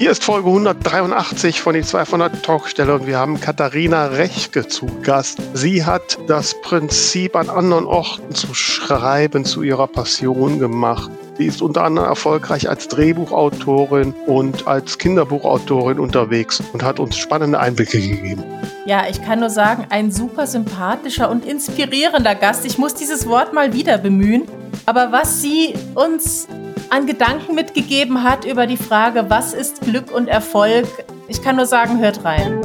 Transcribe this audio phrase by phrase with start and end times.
[0.00, 5.42] Hier ist Folge 183 von den 200 Talkstelle und wir haben Katharina Rechke zu Gast.
[5.52, 11.10] Sie hat das Prinzip an anderen Orten zu schreiben zu ihrer Passion gemacht.
[11.36, 17.60] Sie ist unter anderem erfolgreich als Drehbuchautorin und als Kinderbuchautorin unterwegs und hat uns spannende
[17.60, 18.42] Einblicke gegeben.
[18.86, 22.64] Ja, ich kann nur sagen, ein super sympathischer und inspirierender Gast.
[22.64, 24.48] Ich muss dieses Wort mal wieder bemühen.
[24.86, 26.48] Aber was sie uns
[26.90, 30.86] an Gedanken mitgegeben hat über die Frage, was ist Glück und Erfolg.
[31.28, 32.60] Ich kann nur sagen, hört rein.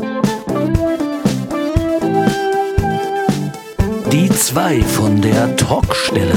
[4.11, 6.33] Die zwei von der Talkstelle.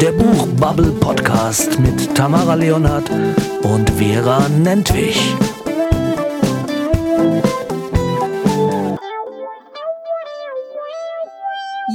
[0.00, 3.10] Der Buchbubble Podcast mit Tamara Leonhardt
[3.62, 5.34] und Vera Nentwich.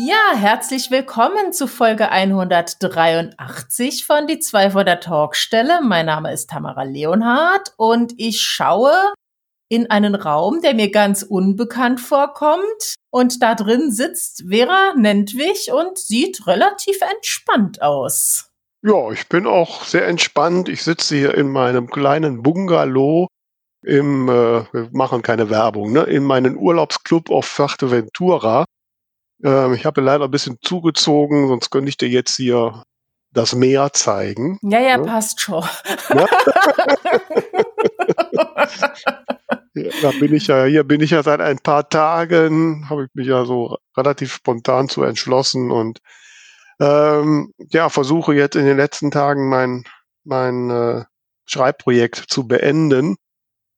[0.09, 5.81] Ja, herzlich willkommen zu Folge 183 von Die zwei vor der Talkstelle.
[5.83, 8.93] Mein Name ist Tamara Leonhardt und ich schaue
[9.67, 12.95] in einen Raum, der mir ganz unbekannt vorkommt.
[13.09, 18.49] Und da drin sitzt Vera Nentwich und sieht relativ entspannt aus.
[18.85, 20.69] Ja, ich bin auch sehr entspannt.
[20.69, 23.27] Ich sitze hier in meinem kleinen Bungalow
[23.83, 28.63] im, äh, wir machen keine Werbung, ne, in meinem Urlaubsclub auf Fuerteventura.
[29.43, 32.83] Ähm, ich habe leider ein bisschen zugezogen, sonst könnte ich dir jetzt hier
[33.31, 34.57] das Meer zeigen.
[34.63, 35.05] Ja, ja, ne?
[35.05, 35.63] passt schon.
[36.09, 36.25] Ja?
[39.75, 43.09] ja, da bin ich ja, hier bin ich ja seit ein paar Tagen, habe ich
[43.13, 45.99] mich ja so relativ spontan zu entschlossen und
[46.79, 49.83] ähm, ja, versuche jetzt in den letzten Tagen mein,
[50.23, 51.03] mein äh,
[51.45, 53.17] Schreibprojekt zu beenden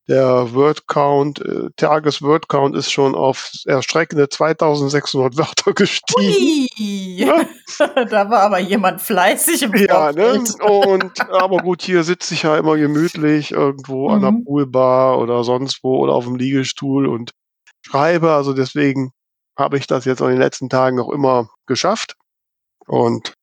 [0.09, 6.67] der Wordcount, äh, Tages-Wordcount ist schon auf erstreckende 2600 Wörter gestiegen.
[7.15, 7.45] Ja?
[8.09, 10.43] da war aber jemand fleißig im Ja, ne?
[10.61, 14.15] Und, aber gut, hier sitze ich ja immer gemütlich irgendwo mhm.
[14.15, 14.45] an der mhm.
[14.45, 17.31] Poolbar oder sonst wo oder auf dem Liegestuhl und
[17.85, 18.31] schreibe.
[18.31, 19.11] Also deswegen
[19.55, 22.15] habe ich das jetzt in den letzten Tagen auch immer geschafft.
[22.87, 23.33] Und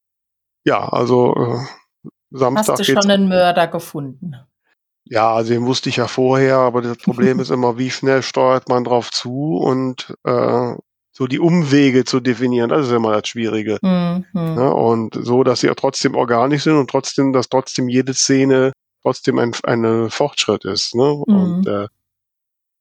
[0.65, 2.73] ja, also äh, Samstag.
[2.73, 4.35] Hast du schon einen Mörder gefunden?
[5.09, 8.69] Ja, also den wusste ich ja vorher, aber das Problem ist immer, wie schnell steuert
[8.69, 10.75] man drauf zu und äh,
[11.13, 13.79] so die Umwege zu definieren, das ist immer das Schwierige.
[13.83, 14.25] Mhm.
[14.35, 18.73] Ja, und so, dass sie auch trotzdem organisch sind und trotzdem, dass trotzdem jede Szene
[19.03, 20.95] trotzdem ein, ein Fortschritt ist.
[20.95, 21.23] Ne?
[21.27, 21.35] Mhm.
[21.35, 21.87] Und äh,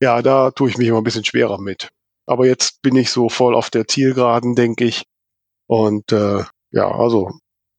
[0.02, 1.90] ja, da tue ich mich immer ein bisschen schwerer mit.
[2.25, 5.03] Aber jetzt bin ich so voll auf der Zielgeraden, denke ich.
[5.68, 7.31] Und äh, ja, also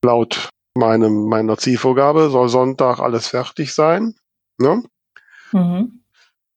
[0.04, 4.14] laut meinem, meiner Zielvorgabe soll Sonntag alles fertig sein.
[4.58, 4.82] Ne?
[5.52, 6.02] Mhm.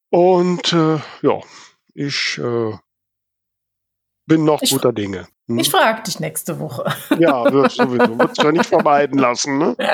[0.09, 1.39] Und äh, ja,
[1.93, 2.73] ich äh,
[4.25, 5.27] bin noch ich guter Dinge.
[5.47, 5.59] Hm?
[5.59, 6.85] Ich frage dich nächste Woche.
[7.19, 8.17] Ja, wirst sowieso.
[8.17, 9.57] Wird ja nicht vermeiden lassen.
[9.57, 9.75] Ne?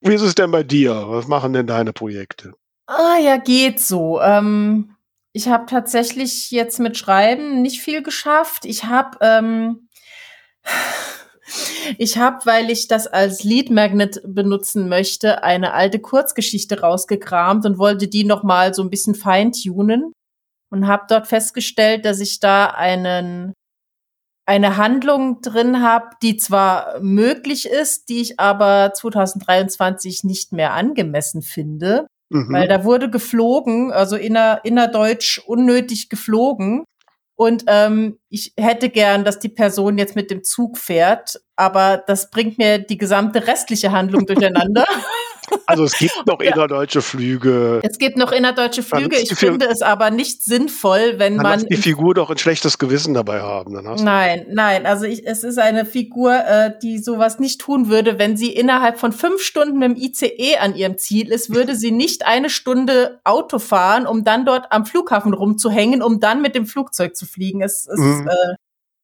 [0.00, 1.04] Wie ist es denn bei dir?
[1.08, 2.54] Was machen denn deine Projekte?
[2.86, 4.20] Ah ja, geht so.
[4.20, 4.96] Ähm,
[5.32, 8.64] ich habe tatsächlich jetzt mit Schreiben nicht viel geschafft.
[8.64, 9.88] Ich habe ähm,
[11.98, 17.78] ich habe, weil ich das als Lead Magnet benutzen möchte, eine alte Kurzgeschichte rausgekramt und
[17.78, 20.12] wollte die noch mal so ein bisschen feintunen
[20.70, 23.52] und habe dort festgestellt, dass ich da einen
[24.44, 31.42] eine Handlung drin habe, die zwar möglich ist, die ich aber 2023 nicht mehr angemessen
[31.42, 32.52] finde, mhm.
[32.52, 36.84] weil da wurde geflogen, also inner, innerdeutsch unnötig geflogen
[37.42, 42.30] und ähm, ich hätte gern, dass die Person jetzt mit dem Zug fährt, aber das
[42.30, 44.84] bringt mir die gesamte restliche Handlung durcheinander.
[45.66, 47.80] Also es gibt noch innerdeutsche Flüge.
[47.82, 49.18] Es gibt noch innerdeutsche Flüge.
[49.18, 53.14] Ich finde es aber nicht sinnvoll, wenn dann man die Figur doch ein schlechtes Gewissen
[53.14, 53.74] dabei haben.
[53.74, 54.86] Dann hast nein, nein.
[54.86, 58.98] Also ich, es ist eine Figur, äh, die sowas nicht tun würde, wenn sie innerhalb
[58.98, 63.20] von fünf Stunden mit dem ICE an ihrem Ziel ist, würde sie nicht eine Stunde
[63.24, 67.62] Auto fahren, um dann dort am Flughafen rumzuhängen, um dann mit dem Flugzeug zu fliegen.
[67.62, 68.28] Es, es mhm.
[68.28, 68.54] äh,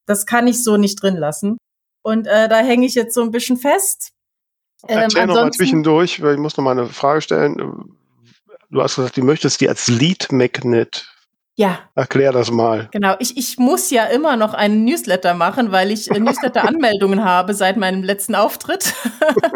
[0.05, 1.57] das kann ich so nicht drin lassen.
[2.01, 4.09] Und äh, da hänge ich jetzt so ein bisschen fest.
[4.87, 7.95] Ähm, Erzähl noch mal zwischendurch, weil ich muss noch mal eine Frage stellen.
[8.69, 11.07] Du hast gesagt, du möchtest die als Lead Magnet.
[11.55, 11.79] Ja.
[11.93, 12.87] Erklär das mal.
[12.91, 13.15] Genau.
[13.19, 17.75] Ich, ich muss ja immer noch einen Newsletter machen, weil ich äh, Newsletter-Anmeldungen habe seit
[17.75, 18.93] meinem letzten Auftritt.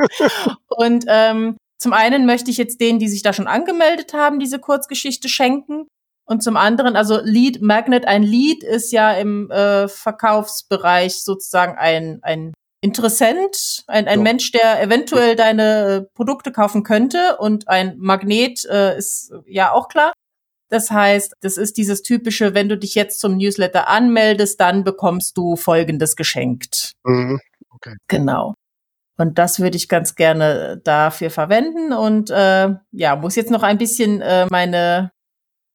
[0.68, 4.60] Und ähm, zum einen möchte ich jetzt denen, die sich da schon angemeldet haben, diese
[4.60, 5.88] Kurzgeschichte schenken.
[6.26, 12.19] Und zum anderen, also Lead Magnet, ein Lead ist ja im äh, Verkaufsbereich sozusagen ein,
[12.22, 14.21] ein Interessent, ein, ein.
[14.24, 20.12] Mensch, der eventuell deine Produkte kaufen könnte und ein Magnet äh, ist ja auch klar.
[20.68, 25.38] Das heißt, das ist dieses typische, wenn du dich jetzt zum Newsletter anmeldest, dann bekommst
[25.38, 26.91] du Folgendes geschenkt.
[27.06, 27.39] Mhm.
[27.69, 27.95] Okay.
[28.09, 28.53] Genau.
[29.18, 31.94] Und das würde ich ganz gerne dafür verwenden.
[31.94, 35.12] Und äh, ja, muss jetzt noch ein bisschen äh, meine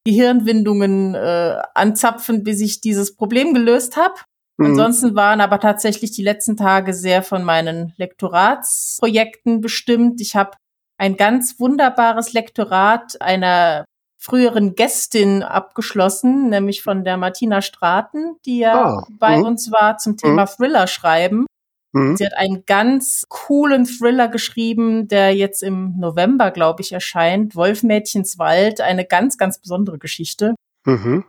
[0.05, 4.13] Gehirnwindungen äh, anzapfen, bis ich dieses Problem gelöst habe.
[4.59, 4.65] Mhm.
[4.65, 10.19] Ansonsten waren aber tatsächlich die letzten Tage sehr von meinen Lektoratsprojekten bestimmt.
[10.19, 10.51] Ich habe
[10.97, 13.85] ein ganz wunderbares Lektorat einer
[14.21, 19.47] früheren Gästin abgeschlossen, nämlich von der Martina Straten, die ja ah, bei mh.
[19.47, 20.47] uns war zum Thema mh.
[20.47, 21.45] Thriller schreiben.
[21.93, 22.17] Mhm.
[22.17, 27.55] Sie hat einen ganz coolen Thriller geschrieben, der jetzt im November, glaube ich, erscheint.
[27.55, 30.53] Wolfmädchens Wald, eine ganz, ganz besondere Geschichte.
[30.85, 31.23] Mhm.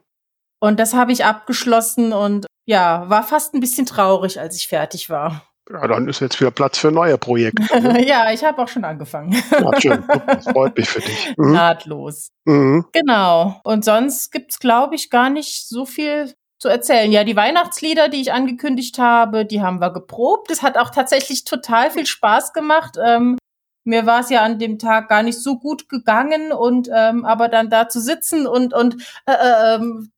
[0.61, 5.11] Und das habe ich abgeschlossen und ja, war fast ein bisschen traurig, als ich fertig
[5.11, 5.43] war.
[5.73, 7.81] Ja, dann ist jetzt wieder Platz für neue Projekte.
[7.81, 8.05] Ne?
[8.07, 9.33] ja, ich habe auch schon angefangen.
[9.51, 10.05] ja, schön.
[10.27, 11.35] Das freut mich für dich.
[11.37, 11.53] Mhm.
[11.53, 12.31] Nahtlos.
[12.45, 12.87] Mhm.
[12.93, 13.61] Genau.
[13.63, 17.13] Und sonst gibt's, glaube ich, gar nicht so viel zu erzählen.
[17.13, 20.51] Ja, die Weihnachtslieder, die ich angekündigt habe, die haben wir geprobt.
[20.51, 22.97] Es hat auch tatsächlich total viel Spaß gemacht.
[23.03, 23.39] Ähm,
[23.85, 27.49] mir war es ja an dem Tag gar nicht so gut gegangen und ähm, aber
[27.49, 28.97] dann da zu sitzen und und
[29.27, 30.11] äh, äh ähm,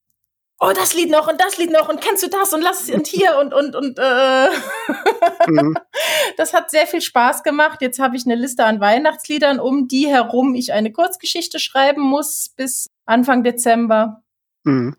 [0.62, 2.94] oh das Lied noch und das Lied noch und kennst du das und lass es
[2.94, 4.48] und hier und und und äh.
[5.48, 5.76] mhm.
[6.36, 7.82] das hat sehr viel Spaß gemacht.
[7.82, 12.52] Jetzt habe ich eine Liste an Weihnachtsliedern, um die herum ich eine Kurzgeschichte schreiben muss
[12.56, 14.22] bis Anfang Dezember.
[14.62, 14.96] Mhm.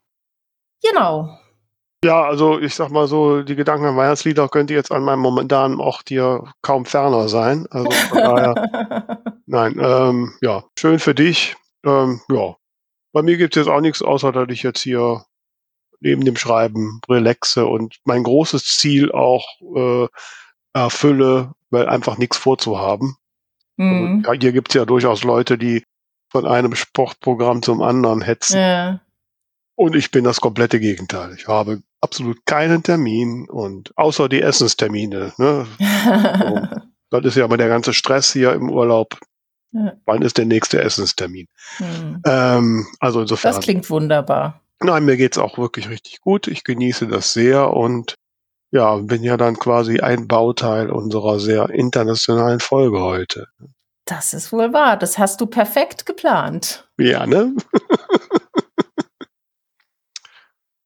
[0.84, 1.40] Genau.
[2.04, 5.80] Ja, also ich sag mal so, die Gedanken an Weihnachtslieder könnte jetzt an meinem momentanen
[5.80, 7.66] Ort hier kaum ferner sein.
[7.70, 11.56] Also von daher, nein, ähm, ja, schön für dich.
[11.86, 12.58] Ähm, ja,
[13.14, 15.24] bei mir gibt es jetzt auch nichts, außer dass ich jetzt hier
[16.04, 19.46] neben dem Schreiben relaxe und mein großes Ziel auch
[19.76, 20.08] äh,
[20.74, 23.16] erfülle, weil einfach nichts vorzuhaben.
[23.78, 24.24] Mhm.
[24.26, 25.84] Also, ja, hier gibt es ja durchaus Leute, die
[26.30, 28.58] von einem Sportprogramm zum anderen hetzen.
[28.58, 29.00] Ja.
[29.76, 31.34] Und ich bin das komplette Gegenteil.
[31.38, 35.34] Ich habe absolut keinen Termin und außer die Essenstermine.
[35.38, 35.68] Ne?
[35.80, 36.78] so,
[37.10, 39.18] das ist ja immer der ganze Stress hier im Urlaub.
[39.72, 39.94] Ja.
[40.06, 41.48] Wann ist der nächste Essenstermin?
[41.78, 42.22] Hm.
[42.26, 43.56] Ähm, also insofern.
[43.56, 44.63] Das klingt wunderbar.
[44.82, 46.48] Nein, mir geht's auch wirklich richtig gut.
[46.48, 48.16] Ich genieße das sehr und
[48.72, 53.48] ja, bin ja dann quasi ein Bauteil unserer sehr internationalen Folge heute.
[54.06, 54.98] Das ist wohl wahr.
[54.98, 56.90] Das hast du perfekt geplant.
[56.98, 57.56] Ja, ne?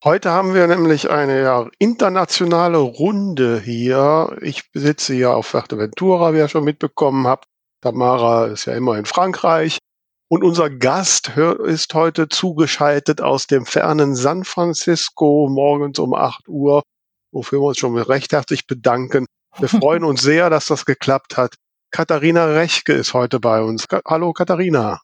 [0.03, 4.37] Heute haben wir nämlich eine ja, internationale Runde hier.
[4.41, 7.45] Ich sitze ja auf Fuerteventura, wie ihr schon mitbekommen habt.
[7.81, 9.79] Tamara ist ja immer in Frankreich.
[10.29, 16.83] Und unser Gast ist heute zugeschaltet aus dem fernen San Francisco morgens um 8 Uhr,
[17.31, 19.25] wofür wir uns schon recht herzlich bedanken.
[19.57, 21.55] Wir freuen uns sehr, dass das geklappt hat.
[21.91, 23.85] Katharina Rechke ist heute bei uns.
[24.05, 24.99] Hallo Katharina.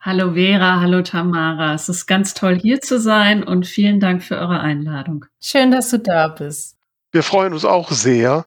[0.00, 1.74] Hallo Vera, hallo Tamara.
[1.74, 5.26] Es ist ganz toll hier zu sein und vielen Dank für eure Einladung.
[5.40, 6.78] Schön, dass du da bist.
[7.12, 8.46] Wir freuen uns auch sehr.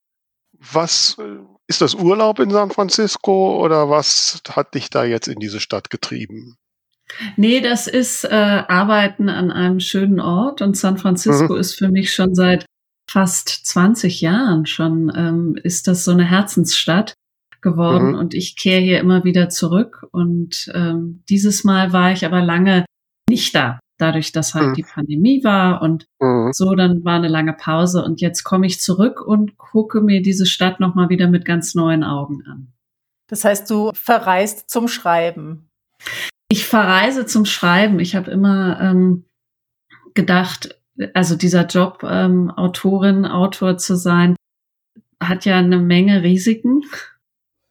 [0.59, 1.37] Was äh,
[1.67, 5.89] ist das Urlaub in San Francisco oder was hat dich da jetzt in diese Stadt
[5.89, 6.57] getrieben?
[7.35, 11.59] Nee, das ist äh, Arbeiten an einem schönen Ort und San Francisco mhm.
[11.59, 12.65] ist für mich schon seit
[13.09, 17.13] fast 20 Jahren schon, ähm, ist das so eine Herzensstadt
[17.61, 18.15] geworden mhm.
[18.15, 20.05] und ich kehre hier immer wieder zurück.
[20.11, 22.85] Und ähm, dieses Mal war ich aber lange
[23.29, 24.73] nicht da, dadurch, dass halt mhm.
[24.73, 26.51] die Pandemie war und mhm.
[26.53, 30.45] so, dann war eine lange Pause und jetzt komme ich zurück und gucke mir diese
[30.45, 32.73] Stadt nochmal wieder mit ganz neuen Augen an.
[33.27, 35.69] Das heißt, du verreist zum Schreiben.
[36.49, 37.99] Ich verreise zum Schreiben.
[37.99, 39.25] Ich habe immer ähm,
[40.13, 40.79] gedacht,
[41.13, 44.35] also dieser Job, ähm, Autorin, Autor zu sein,
[45.21, 46.83] hat ja eine Menge Risiken.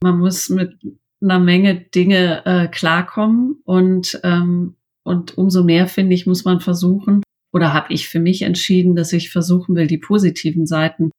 [0.03, 0.79] Man muss mit
[1.23, 7.23] einer Menge Dinge äh, klarkommen und ähm, und umso mehr finde ich muss man versuchen
[7.53, 11.11] oder habe ich für mich entschieden, dass ich versuchen will, die positiven Seiten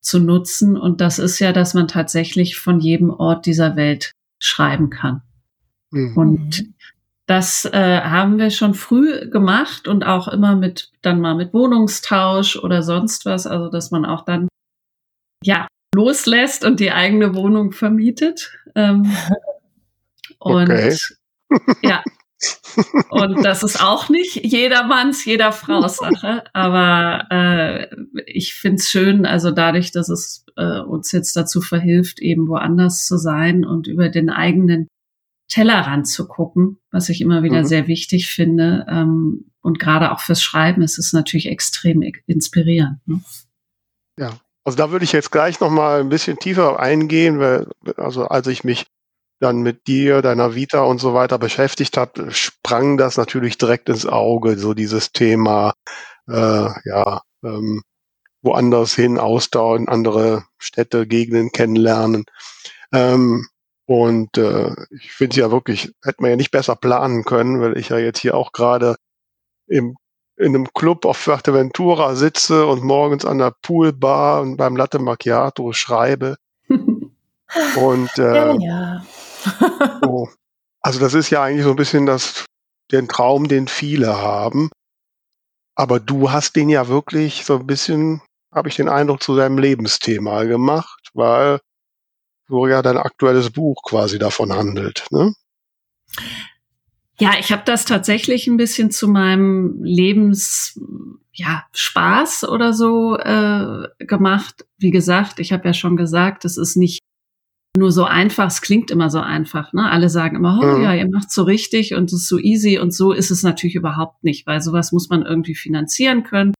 [0.00, 4.90] zu nutzen und das ist ja, dass man tatsächlich von jedem Ort dieser Welt schreiben
[4.90, 5.22] kann.
[5.90, 6.16] Mhm.
[6.16, 6.64] Und
[7.26, 12.56] das äh, haben wir schon früh gemacht und auch immer mit dann mal mit Wohnungstausch
[12.56, 14.48] oder sonst was, also dass man auch dann
[15.42, 18.52] ja loslässt und die eigene Wohnung vermietet.
[18.74, 19.10] Ähm,
[20.38, 20.96] und okay.
[21.82, 22.02] ja,
[23.10, 26.44] und das ist auch nicht jedermanns, jeder Frau's Sache.
[26.52, 27.86] Aber äh,
[28.26, 33.16] ich find's schön, also dadurch, dass es äh, uns jetzt dazu verhilft, eben woanders zu
[33.16, 34.88] sein und über den eigenen
[35.48, 37.66] Tellerrand zu gucken, was ich immer wieder mhm.
[37.66, 38.86] sehr wichtig finde.
[38.88, 42.98] Ähm, und gerade auch fürs Schreiben ist es natürlich extrem inspirierend.
[43.06, 43.20] Ne?
[44.18, 48.26] Ja, also da würde ich jetzt gleich noch mal ein bisschen tiefer eingehen, weil also
[48.26, 48.86] als ich mich
[49.40, 54.06] dann mit dir, deiner Vita und so weiter beschäftigt habe, sprang das natürlich direkt ins
[54.06, 55.74] Auge, so dieses Thema,
[56.28, 57.82] äh, ja, ähm,
[58.42, 62.24] woanders hin, ausdauern, andere Städte, Gegenden kennenlernen.
[62.92, 63.46] Ähm,
[63.86, 67.76] und äh, ich finde es ja wirklich, hätte man ja nicht besser planen können, weil
[67.76, 68.96] ich ja jetzt hier auch gerade
[69.66, 69.96] im
[70.36, 75.72] in einem Club auf Fuerteventura sitze und morgens an der Poolbar und beim Latte Macchiato
[75.72, 76.36] schreibe.
[76.68, 79.06] und äh, ja, ja.
[80.02, 80.28] So.
[80.80, 82.44] Also das ist ja eigentlich so ein bisschen das,
[82.92, 84.70] den Traum, den viele haben.
[85.74, 88.20] Aber du hast den ja wirklich so ein bisschen,
[88.54, 91.60] habe ich den Eindruck, zu deinem Lebensthema gemacht, weil
[92.46, 95.06] so ja dein aktuelles Buch quasi davon handelt.
[95.10, 95.34] Ne?
[97.18, 100.78] Ja, ich habe das tatsächlich ein bisschen zu meinem Lebens
[101.32, 104.66] ja, Spaß oder so äh, gemacht.
[104.78, 107.00] Wie gesagt, ich habe ja schon gesagt, es ist nicht
[107.76, 109.72] nur so einfach, es klingt immer so einfach.
[109.72, 109.90] Ne?
[109.90, 112.94] Alle sagen immer, oh, ja, ihr macht so richtig und es ist so easy und
[112.94, 116.54] so ist es natürlich überhaupt nicht, weil sowas muss man irgendwie finanzieren können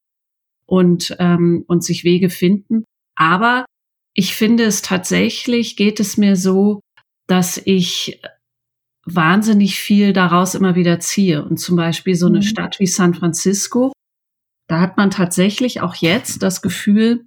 [0.67, 2.85] und, ähm, und sich Wege finden.
[3.17, 3.65] Aber
[4.15, 6.81] ich finde es tatsächlich, geht es mir so,
[7.29, 8.21] dass ich
[9.07, 11.45] wahnsinnig viel daraus immer wieder ziehe.
[11.45, 12.43] Und zum Beispiel so eine mhm.
[12.43, 13.93] Stadt wie San Francisco,
[14.69, 17.27] da hat man tatsächlich auch jetzt das Gefühl,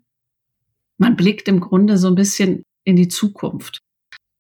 [0.98, 3.80] man blickt im Grunde so ein bisschen in die Zukunft.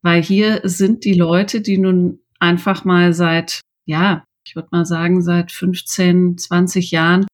[0.01, 5.21] Weil hier sind die Leute, die nun einfach mal seit, ja, ich würde mal sagen,
[5.21, 7.27] seit 15, 20 Jahren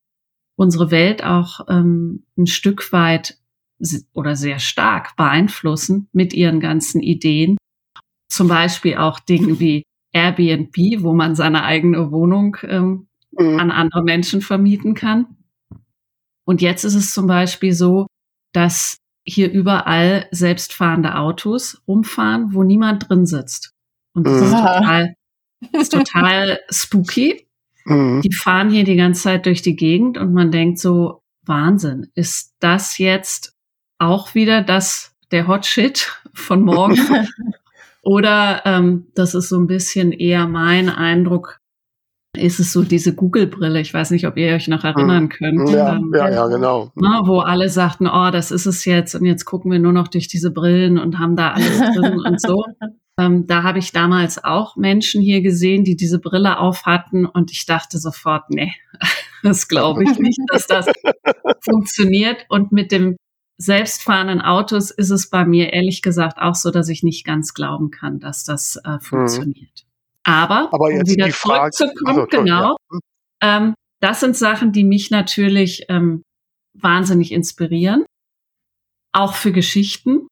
[0.56, 3.38] unsere Welt auch ähm, ein Stück weit
[4.14, 7.58] oder sehr stark beeinflussen mit ihren ganzen Ideen.
[8.30, 13.60] Zum Beispiel auch Dinge wie Airbnb, wo man seine eigene Wohnung ähm, mhm.
[13.60, 15.38] an andere Menschen vermieten kann.
[16.46, 18.08] Und jetzt ist es zum Beispiel so,
[18.52, 23.74] dass hier überall selbstfahrende Autos rumfahren, wo niemand drin sitzt.
[24.14, 24.44] Und das mhm.
[24.44, 25.16] ist total,
[25.72, 27.48] ist total spooky.
[27.86, 28.22] Mhm.
[28.22, 32.54] Die fahren hier die ganze Zeit durch die Gegend und man denkt so, Wahnsinn, ist
[32.60, 33.54] das jetzt
[33.98, 36.98] auch wieder das, der Hot Shit von morgen?
[38.02, 41.60] Oder ähm, das ist so ein bisschen eher mein Eindruck,
[42.36, 43.80] ist es so diese Google-Brille.
[43.80, 45.70] Ich weiß nicht, ob ihr euch noch erinnern könnt.
[45.70, 46.92] Ja, ähm, ja, ja, genau.
[46.96, 50.08] Na, wo alle sagten, oh, das ist es jetzt und jetzt gucken wir nur noch
[50.08, 52.64] durch diese Brillen und haben da alles drin und so.
[53.20, 57.52] Ähm, da habe ich damals auch Menschen hier gesehen, die diese Brille auf hatten und
[57.52, 58.74] ich dachte sofort, nee,
[59.44, 60.88] das glaube ich nicht, dass das
[61.64, 62.46] funktioniert.
[62.50, 63.16] Und mit dem
[63.58, 67.92] selbstfahrenden Autos ist es bei mir ehrlich gesagt auch so, dass ich nicht ganz glauben
[67.92, 69.00] kann, dass das äh, mhm.
[69.02, 69.86] funktioniert.
[70.24, 73.00] Aber, Aber um wieder zurückzukommen, also, genau, ja.
[73.42, 76.24] ähm, das sind Sachen, die mich natürlich ähm,
[76.74, 78.06] wahnsinnig inspirieren,
[79.14, 80.28] auch für Geschichten.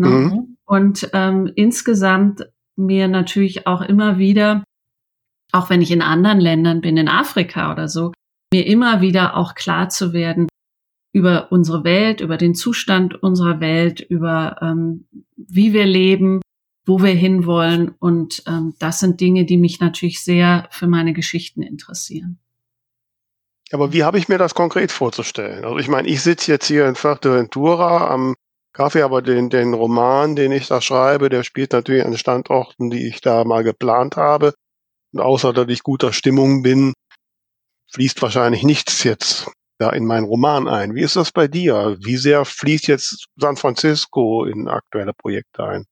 [0.00, 0.08] Ne?
[0.08, 0.56] Mhm.
[0.64, 4.64] Und ähm, insgesamt mir natürlich auch immer wieder,
[5.52, 8.12] auch wenn ich in anderen Ländern bin, in Afrika oder so,
[8.52, 10.48] mir immer wieder auch klar zu werden,
[11.12, 15.06] über unsere Welt, über den Zustand unserer Welt, über ähm,
[15.36, 16.42] wie wir leben,
[16.86, 17.94] wo wir hinwollen.
[17.98, 22.38] Und ähm, das sind Dinge, die mich natürlich sehr für meine Geschichten interessieren.
[23.72, 25.64] Aber wie habe ich mir das konkret vorzustellen?
[25.64, 28.36] Also ich meine, ich sitze jetzt hier in Fuerteventura am
[28.72, 33.08] Kaffee, aber den, den Roman, den ich da schreibe, der spielt natürlich an Standorten, die
[33.08, 34.54] ich da mal geplant habe.
[35.12, 36.92] Und außer dass ich guter Stimmung bin,
[37.92, 40.94] fließt wahrscheinlich nichts jetzt da in meinen Roman ein.
[40.94, 41.96] Wie ist das bei dir?
[42.00, 45.84] Wie sehr fließt jetzt San Francisco in aktuelle Projekte ein?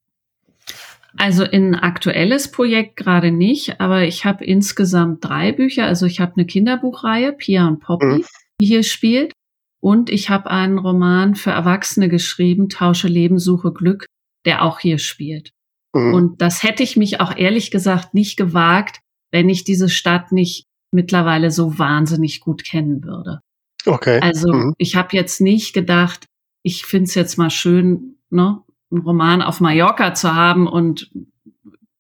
[1.17, 5.87] Also in ein aktuelles Projekt gerade nicht, aber ich habe insgesamt drei Bücher.
[5.87, 8.25] Also ich habe eine Kinderbuchreihe, Pia und Poppy, mhm.
[8.61, 9.33] die hier spielt.
[9.81, 14.07] Und ich habe einen Roman für Erwachsene geschrieben, Tausche Leben, Suche Glück,
[14.45, 15.51] der auch hier spielt.
[15.95, 16.15] Mhm.
[16.15, 20.65] Und das hätte ich mich auch ehrlich gesagt nicht gewagt, wenn ich diese Stadt nicht
[20.91, 23.41] mittlerweile so wahnsinnig gut kennen würde.
[23.87, 24.21] Okay.
[24.21, 24.75] Also mhm.
[24.79, 26.27] ich habe jetzt nicht gedacht,
[26.63, 31.11] ich finde es jetzt mal schön, ne, einen Roman auf Mallorca zu haben und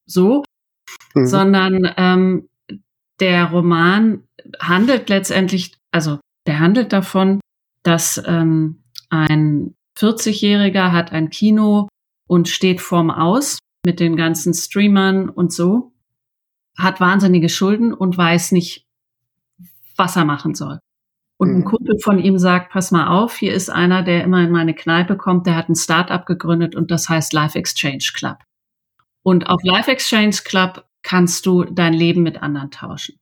[0.06, 0.44] so,
[1.14, 1.26] mhm.
[1.26, 2.48] sondern ähm,
[3.20, 4.24] der Roman
[4.60, 7.40] handelt letztendlich, also der handelt davon,
[7.82, 11.88] dass ähm, ein 40-Jähriger hat ein Kino
[12.26, 15.92] und steht vorm Aus mit den ganzen Streamern und so,
[16.76, 18.86] hat wahnsinnige Schulden und weiß nicht,
[19.96, 20.80] was er machen soll.
[21.36, 21.64] Und ein mhm.
[21.64, 25.16] Kumpel von ihm sagt, pass mal auf, hier ist einer, der immer in meine Kneipe
[25.16, 28.38] kommt, der hat ein Startup gegründet und das heißt Life Exchange Club.
[29.22, 33.18] Und auf Life Exchange Club kannst du dein Leben mit anderen tauschen.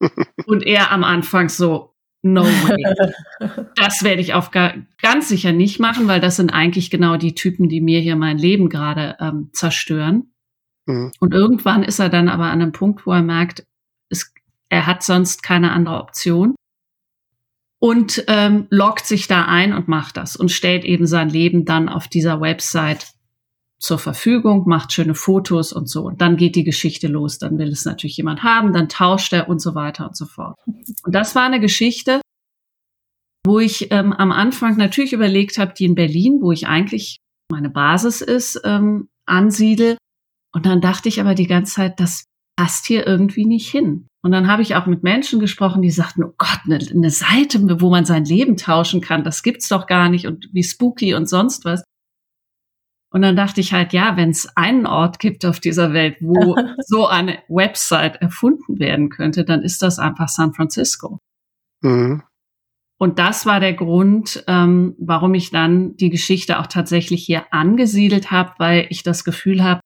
[0.46, 3.66] und er am Anfang so, no way.
[3.76, 7.34] Das werde ich auf gar, ganz sicher nicht machen, weil das sind eigentlich genau die
[7.34, 10.32] Typen, die mir hier mein Leben gerade ähm, zerstören.
[10.86, 11.12] Mhm.
[11.20, 13.66] Und irgendwann ist er dann aber an einem Punkt, wo er merkt,
[14.08, 14.32] es,
[14.70, 16.54] er hat sonst keine andere Option
[17.84, 21.90] und ähm, loggt sich da ein und macht das und stellt eben sein Leben dann
[21.90, 23.12] auf dieser Website
[23.78, 26.04] zur Verfügung, macht schöne Fotos und so.
[26.04, 27.38] Und dann geht die Geschichte los.
[27.38, 30.56] Dann will es natürlich jemand haben, dann tauscht er und so weiter und so fort.
[30.66, 32.22] Und das war eine Geschichte,
[33.44, 37.18] wo ich ähm, am Anfang natürlich überlegt habe, die in Berlin, wo ich eigentlich
[37.50, 39.98] meine Basis ist, ähm, ansiedel.
[40.54, 42.24] Und dann dachte ich aber die ganze Zeit, das
[42.56, 44.08] passt hier irgendwie nicht hin.
[44.22, 47.60] Und dann habe ich auch mit Menschen gesprochen, die sagten, oh Gott, eine, eine Seite,
[47.80, 51.28] wo man sein Leben tauschen kann, das gibt's doch gar nicht und wie spooky und
[51.28, 51.84] sonst was.
[53.12, 56.56] Und dann dachte ich halt, ja, wenn es einen Ort gibt auf dieser Welt, wo
[56.84, 61.18] so eine Website erfunden werden könnte, dann ist das einfach San Francisco.
[61.82, 62.22] Mhm.
[62.98, 68.30] Und das war der Grund, ähm, warum ich dann die Geschichte auch tatsächlich hier angesiedelt
[68.30, 69.80] habe, weil ich das Gefühl habe,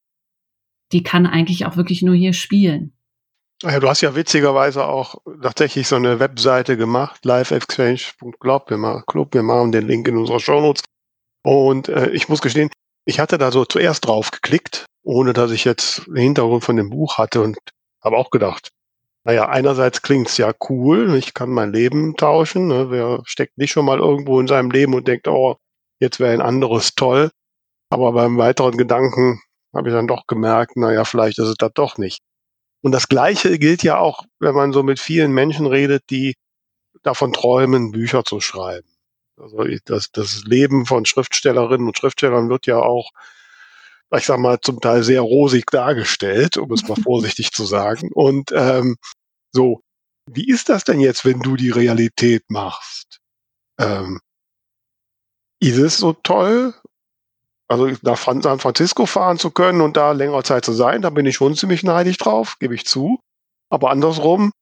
[0.93, 2.93] die kann eigentlich auch wirklich nur hier spielen.
[3.63, 8.71] Ja, du hast ja witzigerweise auch tatsächlich so eine Webseite gemacht, liveexchange.club.
[8.71, 10.85] Wir, wir machen den Link in unserer Shownotes.
[11.43, 12.71] Und äh, ich muss gestehen,
[13.05, 16.91] ich hatte da so zuerst drauf geklickt, ohne dass ich jetzt den Hintergrund von dem
[16.91, 17.59] Buch hatte und
[18.03, 18.69] habe auch gedacht,
[19.25, 22.69] naja, einerseits klingt's ja cool, ich kann mein Leben tauschen.
[22.69, 22.91] Ne?
[22.91, 25.57] Wer steckt nicht schon mal irgendwo in seinem Leben und denkt, oh,
[26.01, 27.31] jetzt wäre ein anderes toll.
[27.91, 29.41] Aber beim weiteren Gedanken
[29.79, 32.21] habe ich dann doch gemerkt, naja, vielleicht ist es das doch nicht.
[32.83, 36.35] Und das Gleiche gilt ja auch, wenn man so mit vielen Menschen redet, die
[37.03, 38.89] davon träumen, Bücher zu schreiben.
[39.37, 43.11] Also das, das Leben von Schriftstellerinnen und Schriftstellern wird ja auch,
[44.17, 48.11] ich sag mal, zum Teil sehr rosig dargestellt, um es mal vorsichtig zu sagen.
[48.13, 48.97] Und ähm,
[49.53, 49.81] so,
[50.31, 53.21] wie ist das denn jetzt, wenn du die Realität machst?
[53.79, 54.21] Ähm,
[55.61, 56.75] ist es so toll?
[57.69, 61.27] Also nach San Francisco fahren zu können und da längere Zeit zu sein, da bin
[61.27, 63.21] ich schon ziemlich neidisch drauf, gebe ich zu.
[63.69, 64.53] Aber andersrum,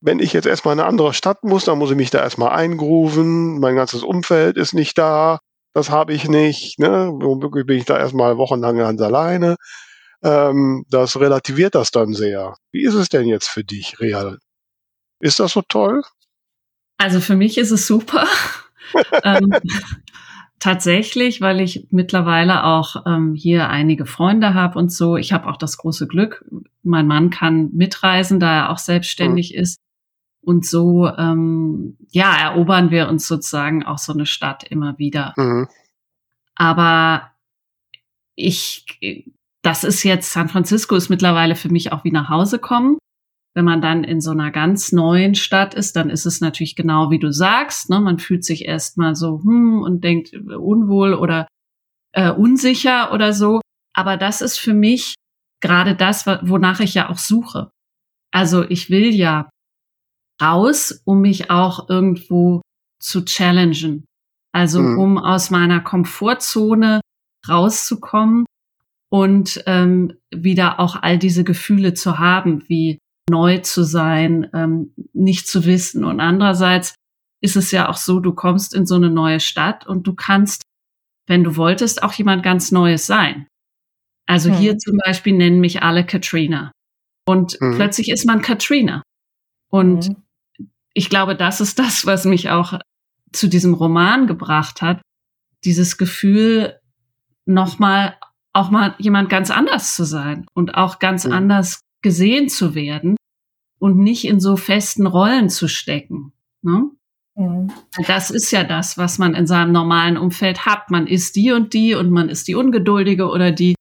[0.00, 2.50] wenn ich jetzt erstmal in eine andere Stadt muss, dann muss ich mich da erstmal
[2.50, 5.40] eingrooven, mein ganzes Umfeld ist nicht da,
[5.74, 7.10] das habe ich nicht, ne?
[7.12, 9.56] Womöglich bin ich da erstmal wochenlang ganz alleine.
[10.22, 12.56] Ähm, das relativiert das dann sehr.
[12.70, 14.38] Wie ist es denn jetzt für dich, Real?
[15.18, 16.02] Ist das so toll?
[16.98, 18.26] Also für mich ist es super.
[19.24, 19.52] ähm,
[20.62, 25.16] tatsächlich, weil ich mittlerweile auch ähm, hier einige Freunde habe und so.
[25.16, 26.44] Ich habe auch das große Glück,
[26.84, 29.60] mein Mann kann mitreisen, da er auch selbstständig mhm.
[29.60, 29.80] ist.
[30.40, 35.34] Und so, ähm, ja, erobern wir uns sozusagen auch so eine Stadt immer wieder.
[35.36, 35.66] Mhm.
[36.54, 37.32] Aber
[38.36, 38.86] ich,
[39.62, 42.98] das ist jetzt, San Francisco ist mittlerweile für mich auch wie nach Hause kommen.
[43.54, 47.10] Wenn man dann in so einer ganz neuen Stadt ist, dann ist es natürlich genau
[47.10, 47.90] wie du sagst.
[47.90, 48.00] Ne?
[48.00, 51.46] Man fühlt sich erstmal so hm und denkt unwohl oder
[52.12, 53.60] äh, unsicher oder so.
[53.94, 55.14] Aber das ist für mich
[55.60, 57.70] gerade das, wonach ich ja auch suche.
[58.32, 59.50] Also ich will ja
[60.40, 62.62] raus, um mich auch irgendwo
[63.00, 64.04] zu challengen.
[64.52, 64.98] Also mhm.
[64.98, 67.00] um aus meiner Komfortzone
[67.48, 68.46] rauszukommen
[69.10, 72.98] und ähm, wieder auch all diese Gefühle zu haben, wie
[73.30, 76.04] neu zu sein, ähm, nicht zu wissen.
[76.04, 76.94] Und andererseits
[77.40, 80.62] ist es ja auch so, du kommst in so eine neue Stadt und du kannst,
[81.26, 83.46] wenn du wolltest, auch jemand ganz Neues sein.
[84.26, 84.54] Also mhm.
[84.54, 86.72] hier zum Beispiel nennen mich alle Katrina.
[87.26, 87.76] Und mhm.
[87.76, 89.02] plötzlich ist man Katrina.
[89.70, 90.16] Und mhm
[90.94, 92.78] ich glaube, das ist das, was mich auch
[93.32, 95.00] zu diesem Roman gebracht hat.
[95.64, 96.78] Dieses Gefühl,
[97.46, 98.16] nochmal,
[98.52, 101.32] auch mal jemand ganz anders zu sein und auch ganz mhm.
[101.32, 103.16] anders gesehen zu werden
[103.78, 106.32] und nicht in so festen Rollen zu stecken.
[106.62, 106.90] Ne?
[107.36, 107.72] Mhm.
[108.06, 110.90] Das ist ja das, was man in seinem normalen Umfeld hat.
[110.90, 113.74] Man ist die und die und man ist die Ungeduldige oder die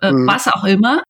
[0.00, 0.26] äh, mhm.
[0.26, 1.02] was auch immer.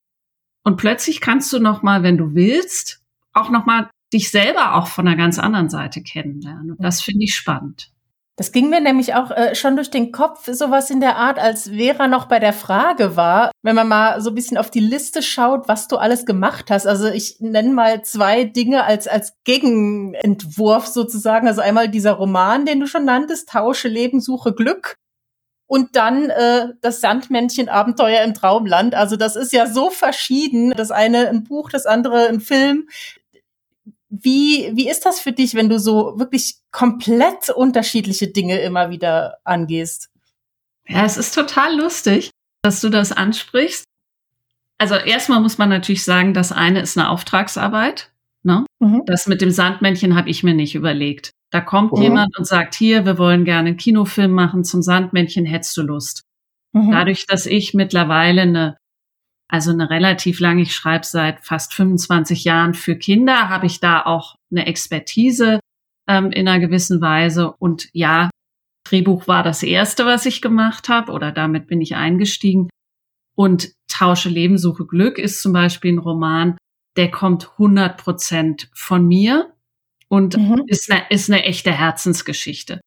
[0.64, 4.86] Und plötzlich kannst du noch mal, wenn du willst, auch noch mal dich selber auch
[4.88, 6.72] von einer ganz anderen Seite kennenlernen.
[6.72, 7.92] Und das finde ich spannend.
[8.38, 11.70] Das ging mir nämlich auch äh, schon durch den Kopf, sowas in der Art, als
[11.70, 15.22] Vera noch bei der Frage war, wenn man mal so ein bisschen auf die Liste
[15.22, 16.86] schaut, was du alles gemacht hast.
[16.86, 21.48] Also ich nenne mal zwei Dinge als, als Gegenentwurf sozusagen.
[21.48, 24.96] Also einmal dieser Roman, den du schon nanntest, Tausche Leben, Suche Glück.
[25.68, 28.94] Und dann äh, das Sandmännchen Abenteuer im Traumland.
[28.94, 30.72] Also das ist ja so verschieden.
[30.76, 32.88] Das eine ein Buch, das andere ein Film.
[34.08, 39.38] Wie, wie ist das für dich, wenn du so wirklich komplett unterschiedliche Dinge immer wieder
[39.44, 40.10] angehst?
[40.88, 42.30] Ja, es ist total lustig,
[42.62, 43.84] dass du das ansprichst.
[44.78, 48.12] Also erstmal muss man natürlich sagen, das eine ist eine Auftragsarbeit.
[48.42, 48.64] Ne?
[48.78, 49.02] Mhm.
[49.06, 51.32] Das mit dem Sandmännchen habe ich mir nicht überlegt.
[51.50, 52.02] Da kommt mhm.
[52.02, 56.22] jemand und sagt, hier, wir wollen gerne einen Kinofilm machen zum Sandmännchen, hättest du Lust?
[56.72, 56.92] Mhm.
[56.92, 58.76] Dadurch, dass ich mittlerweile eine
[59.48, 64.04] also eine relativ lange, ich schreibe seit fast 25 Jahren für Kinder, habe ich da
[64.04, 65.60] auch eine Expertise
[66.08, 67.52] ähm, in einer gewissen Weise.
[67.52, 68.30] Und ja,
[68.88, 72.68] Drehbuch war das erste, was ich gemacht habe, oder damit bin ich eingestiegen.
[73.36, 76.58] Und Tausche Leben, Suche Glück ist zum Beispiel ein Roman,
[76.96, 79.54] der kommt 100 Prozent von mir
[80.08, 80.64] und mhm.
[80.66, 82.80] ist, eine, ist eine echte Herzensgeschichte,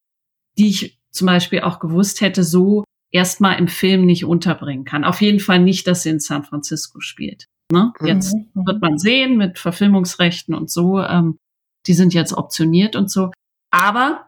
[0.57, 5.03] die ich zum Beispiel auch gewusst hätte, so erstmal im Film nicht unterbringen kann.
[5.03, 7.45] Auf jeden Fall nicht, dass sie in San Francisco spielt.
[7.71, 7.93] Ne?
[7.99, 8.07] Mhm.
[8.07, 8.65] Jetzt mhm.
[8.65, 10.99] wird man sehen mit Verfilmungsrechten und so.
[10.99, 11.37] Ähm,
[11.87, 13.31] die sind jetzt optioniert und so.
[13.71, 14.27] Aber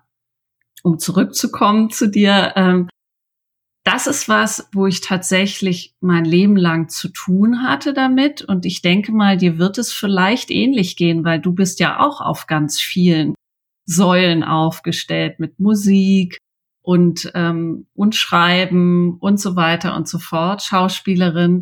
[0.84, 2.90] um zurückzukommen zu dir, ähm,
[3.84, 8.44] das ist was, wo ich tatsächlich mein Leben lang zu tun hatte damit.
[8.44, 12.22] Und ich denke mal, dir wird es vielleicht ähnlich gehen, weil du bist ja auch
[12.22, 13.34] auf ganz vielen
[13.86, 16.38] Säulen aufgestellt mit Musik
[16.82, 21.62] und, ähm, und Schreiben und so weiter und so fort, Schauspielerin.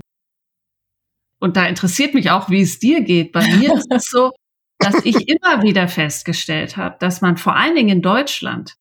[1.40, 3.32] Und da interessiert mich auch, wie es dir geht.
[3.32, 4.32] Bei mir ist es so,
[4.80, 8.76] dass ich immer wieder festgestellt habe, dass man vor allen Dingen in Deutschland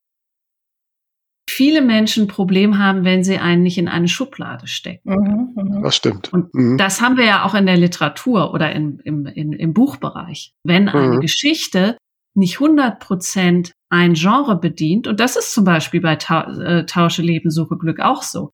[1.48, 5.10] viele Menschen ein Problem haben, wenn sie einen nicht in eine Schublade stecken.
[5.10, 5.82] Mhm, mhm.
[5.82, 6.32] Das stimmt.
[6.32, 6.78] Und mhm.
[6.78, 10.54] das haben wir ja auch in der Literatur oder im, im, in, im Buchbereich.
[10.62, 10.90] Wenn mhm.
[10.90, 11.96] eine Geschichte
[12.34, 17.22] nicht 100 Prozent ein Genre bedient, und das ist zum Beispiel bei Ta äh, Tausche
[17.22, 18.50] Leben, Suche Glück auch so.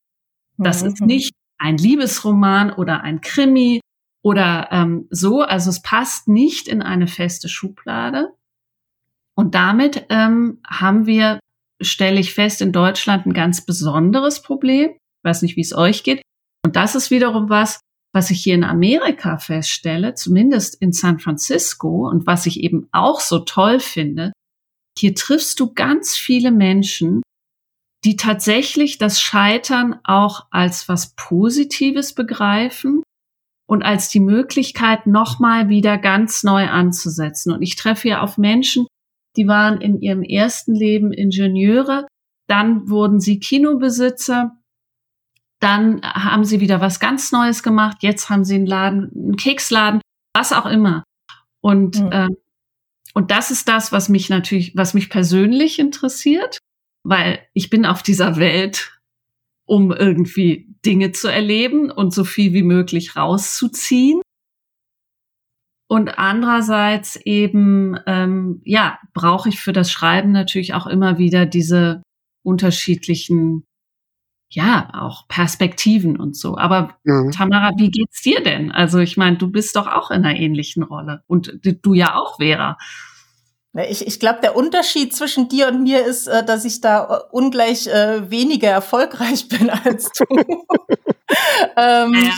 [0.58, 1.06] Das ist mhm.
[1.06, 3.80] nicht ein Liebesroman oder ein Krimi
[4.22, 5.40] oder ähm, so.
[5.40, 8.28] Also es passt nicht in eine feste Schublade.
[9.36, 11.40] Und damit ähm, haben wir
[11.82, 14.90] stelle ich fest, in Deutschland ein ganz besonderes Problem.
[14.90, 16.22] Ich weiß nicht, wie es euch geht.
[16.64, 17.80] Und das ist wiederum was,
[18.12, 23.20] was ich hier in Amerika feststelle, zumindest in San Francisco und was ich eben auch
[23.20, 24.32] so toll finde.
[24.98, 27.22] Hier triffst du ganz viele Menschen,
[28.04, 33.02] die tatsächlich das Scheitern auch als was Positives begreifen
[33.66, 37.52] und als die Möglichkeit, nochmal wieder ganz neu anzusetzen.
[37.52, 38.86] Und ich treffe ja auf Menschen,
[39.36, 42.06] die waren in ihrem ersten Leben Ingenieure,
[42.46, 44.52] dann wurden sie Kinobesitzer,
[45.60, 50.02] dann haben sie wieder was ganz Neues gemacht, jetzt haben sie einen Laden, einen Keksladen,
[50.36, 51.04] was auch immer.
[51.62, 52.12] Und, mhm.
[52.12, 52.28] äh,
[53.14, 56.58] und das ist das, was mich natürlich, was mich persönlich interessiert,
[57.04, 58.98] weil ich bin auf dieser Welt,
[59.66, 64.20] um irgendwie Dinge zu erleben und so viel wie möglich rauszuziehen.
[65.88, 72.02] Und andererseits eben, ähm, ja, brauche ich für das Schreiben natürlich auch immer wieder diese
[72.42, 73.64] unterschiedlichen,
[74.48, 76.56] ja, auch Perspektiven und so.
[76.56, 77.32] Aber mhm.
[77.32, 78.70] Tamara, wie geht's dir denn?
[78.70, 82.36] Also ich meine, du bist doch auch in einer ähnlichen Rolle und du ja auch,
[82.36, 82.76] Vera.
[83.90, 87.18] Ich, ich glaube, der Unterschied zwischen dir und mir ist, äh, dass ich da äh,
[87.32, 90.24] ungleich äh, weniger erfolgreich bin als du.
[91.76, 92.34] ähm, ja,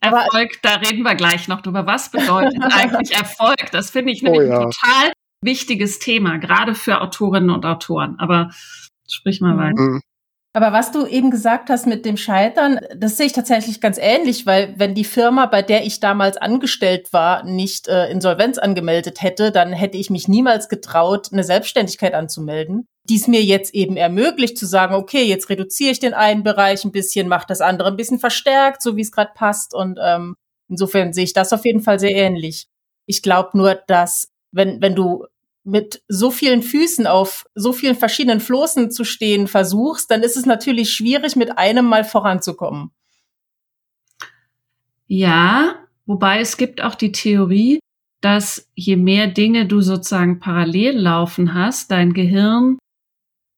[0.00, 1.86] Erfolg, da reden wir gleich noch drüber.
[1.86, 3.70] Was bedeutet eigentlich Erfolg?
[3.70, 4.58] Das finde ich nämlich oh, ja.
[4.58, 8.18] ein total wichtiges Thema, gerade für Autorinnen und Autoren.
[8.18, 8.50] Aber
[9.08, 9.80] sprich mal weiter.
[9.80, 10.00] Mhm.
[10.52, 14.46] Aber was du eben gesagt hast mit dem Scheitern, das sehe ich tatsächlich ganz ähnlich,
[14.46, 19.52] weil wenn die Firma, bei der ich damals angestellt war, nicht äh, Insolvenz angemeldet hätte,
[19.52, 22.88] dann hätte ich mich niemals getraut, eine Selbstständigkeit anzumelden.
[23.08, 26.92] Dies mir jetzt eben ermöglicht zu sagen, okay, jetzt reduziere ich den einen Bereich ein
[26.92, 29.72] bisschen, mache das andere ein bisschen verstärkt, so wie es gerade passt.
[29.72, 30.34] Und ähm,
[30.68, 32.66] insofern sehe ich das auf jeden Fall sehr ähnlich.
[33.06, 35.26] Ich glaube nur, dass wenn, wenn du
[35.64, 40.46] mit so vielen Füßen auf so vielen verschiedenen Flossen zu stehen versuchst, dann ist es
[40.46, 42.90] natürlich schwierig, mit einem mal voranzukommen.
[45.06, 45.74] Ja,
[46.06, 47.80] wobei es gibt auch die Theorie,
[48.20, 52.78] dass je mehr Dinge du sozusagen parallel laufen hast, dein Gehirn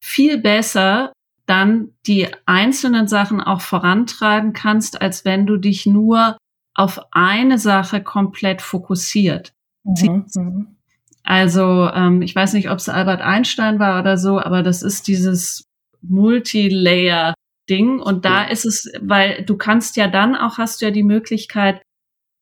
[0.00, 1.12] viel besser
[1.46, 6.36] dann die einzelnen Sachen auch vorantreiben kannst, als wenn du dich nur
[6.74, 9.52] auf eine Sache komplett fokussiert.
[9.84, 10.76] Mhm, mhm.
[11.24, 15.06] Also ähm, ich weiß nicht, ob es Albert Einstein war oder so, aber das ist
[15.06, 15.64] dieses
[16.02, 18.00] Multilayer-Ding.
[18.00, 21.82] Und da ist es, weil du kannst ja dann auch, hast du ja die Möglichkeit,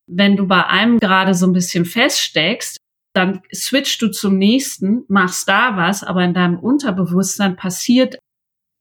[0.07, 2.79] wenn du bei einem gerade so ein bisschen feststeckst,
[3.15, 8.19] dann switchst du zum nächsten, machst da was, aber in deinem Unterbewusstsein passiert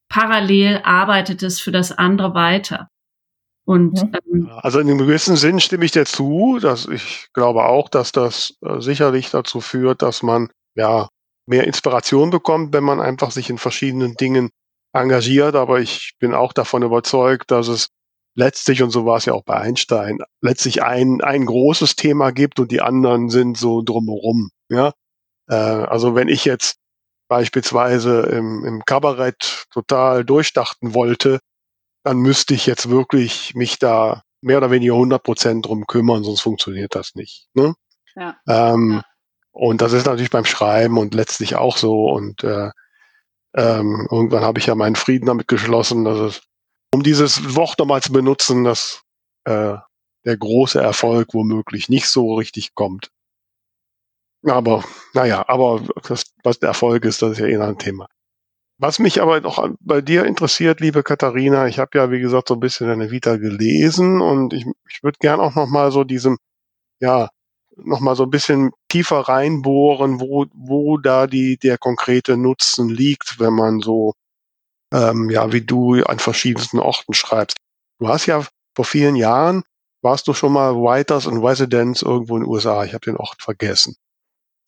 [0.10, 2.88] parallel, arbeitet es für das andere weiter.
[3.70, 7.88] Und, ähm, also in einem gewissen Sinn stimme ich dir zu, dass ich glaube auch,
[7.88, 11.08] dass das äh, sicherlich dazu führt, dass man ja
[11.46, 14.50] mehr Inspiration bekommt, wenn man einfach sich in verschiedenen Dingen
[14.92, 15.54] engagiert.
[15.54, 17.90] Aber ich bin auch davon überzeugt, dass es
[18.34, 22.60] letztlich, und so war es ja auch bei Einstein, letztlich ein, ein großes Thema gibt
[22.60, 24.50] und die anderen sind so drumherum.
[24.70, 24.94] Ja?
[25.48, 26.78] Äh, also wenn ich jetzt
[27.28, 31.38] beispielsweise im, im Kabarett total durchdachten wollte,
[32.04, 36.42] dann müsste ich jetzt wirklich mich da mehr oder weniger 100 Prozent drum kümmern, sonst
[36.42, 37.48] funktioniert das nicht.
[37.54, 37.76] Ne?
[38.16, 38.38] Ja.
[38.48, 39.04] Ähm, ja.
[39.52, 42.10] Und das ist natürlich beim Schreiben und letztlich auch so.
[42.10, 42.72] Und äh,
[43.56, 46.42] ähm, irgendwann habe ich ja meinen Frieden damit geschlossen, dass es,
[46.94, 49.02] um dieses Wort nochmal zu benutzen, dass
[49.46, 49.76] äh,
[50.26, 53.10] der große Erfolg womöglich nicht so richtig kommt.
[54.44, 54.84] Aber,
[55.14, 58.08] naja, aber das, was der Erfolg ist, das ist ja eh ein Thema.
[58.82, 62.54] Was mich aber noch bei dir interessiert, liebe Katharina, ich habe ja, wie gesagt, so
[62.54, 66.38] ein bisschen deine Vita gelesen und ich, ich würde gern auch noch mal so diesem,
[67.02, 67.30] ja,
[67.76, 73.38] noch mal so ein bisschen tiefer reinbohren, wo, wo da die, der konkrete Nutzen liegt,
[73.40, 74.14] wenn man so,
[74.94, 77.58] ähm, ja, wie du an verschiedensten Orten schreibst.
[78.00, 79.64] Du hast ja vor vielen Jahren,
[80.02, 82.86] warst du schon mal Writers in Residence irgendwo in den USA.
[82.86, 83.98] Ich habe den Ort vergessen.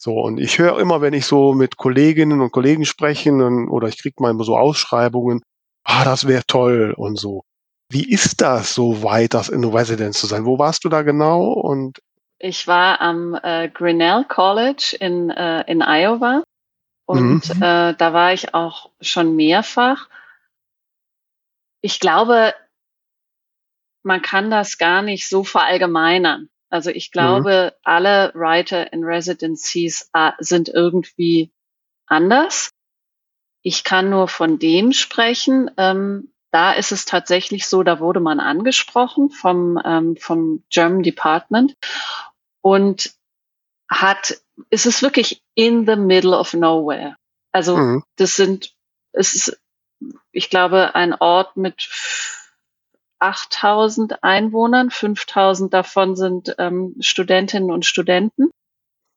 [0.03, 4.01] So, und ich höre immer, wenn ich so mit Kolleginnen und Kollegen spreche oder ich
[4.01, 5.43] kriege mal immer so Ausschreibungen,
[5.83, 7.43] ah, das wäre toll und so.
[7.87, 10.43] Wie ist das so weit, das in Residence zu sein?
[10.43, 11.51] Wo warst du da genau?
[11.51, 11.99] Und
[12.39, 16.41] ich war am äh, Grinnell College in, äh, in Iowa
[17.05, 17.61] und mhm.
[17.61, 20.09] äh, da war ich auch schon mehrfach.
[21.81, 22.55] Ich glaube,
[24.01, 26.49] man kann das gar nicht so verallgemeinern.
[26.71, 27.11] Also ich mhm.
[27.11, 27.79] glaube, mhm.
[27.83, 31.51] alle Writer in Residencies äh, sind irgendwie
[32.07, 32.71] anders.
[33.61, 35.69] Ich kann nur von dem sprechen.
[35.77, 41.75] Ähm, da ist es tatsächlich so, da wurde man angesprochen vom, ähm, vom German Department
[42.61, 43.13] und
[43.89, 47.15] hat, ist es wirklich in the middle of nowhere.
[47.51, 48.03] Also mhm.
[48.17, 48.73] das sind,
[49.13, 49.61] es ist,
[50.31, 51.89] ich glaube, ein Ort mit
[53.21, 58.51] 8000 Einwohnern, 5000 davon sind ähm, Studentinnen und Studenten.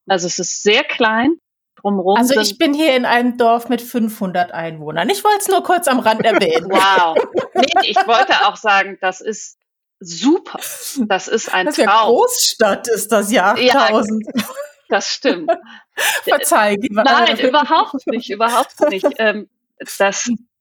[0.07, 1.39] Also es ist sehr klein.
[1.77, 5.09] Drumherum also ich bin hier in einem Dorf mit 500 Einwohnern.
[5.11, 6.67] Ich wollte es nur kurz am Rand erwähnen.
[6.71, 7.17] wow.
[7.55, 9.59] Nee, ich wollte auch sagen, das ist
[10.01, 10.59] super.
[11.09, 14.25] Das ist ein das ist ja Großstadt ist das ja 8000.
[14.35, 14.45] Ja,
[14.89, 15.51] das stimmt.
[16.25, 16.77] Verzeih.
[16.91, 19.07] Nein, überhaupt nicht, überhaupt nicht.
[19.19, 19.49] Ähm,
[19.99, 20.31] das,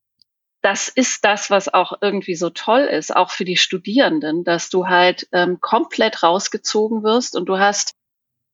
[0.63, 4.87] das ist das, was auch irgendwie so toll ist, auch für die Studierenden, dass du
[4.87, 7.95] halt ähm, komplett rausgezogen wirst und du hast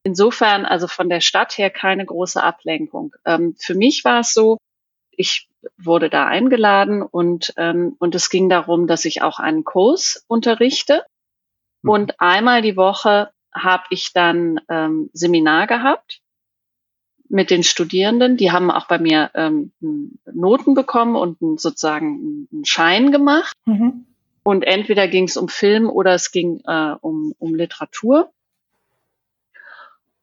[0.04, 3.16] insofern also von der Stadt her keine große Ablenkung.
[3.26, 4.58] Ähm, für mich war es so,
[5.12, 10.26] ich wurde da eingeladen und, ähm, und es ging darum, dass ich auch einen Kurs
[10.28, 11.06] unterrichte.
[11.84, 11.90] Mhm.
[11.92, 16.22] Und einmal die Woche habe ich dann ähm, Seminar gehabt
[17.30, 18.38] mit den Studierenden.
[18.38, 19.72] Die haben auch bei mir ähm,
[20.26, 23.56] Noten bekommen und sozusagen einen Schein gemacht.
[23.66, 24.06] Mhm.
[24.44, 28.32] Und entweder ging es um Film oder es ging äh, um, um Literatur.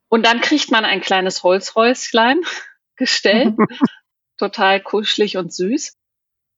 [0.09, 2.41] Und dann kriegt man ein kleines Holzhäuslein
[2.95, 3.55] gestellt,
[4.37, 5.97] total kuschelig und süß,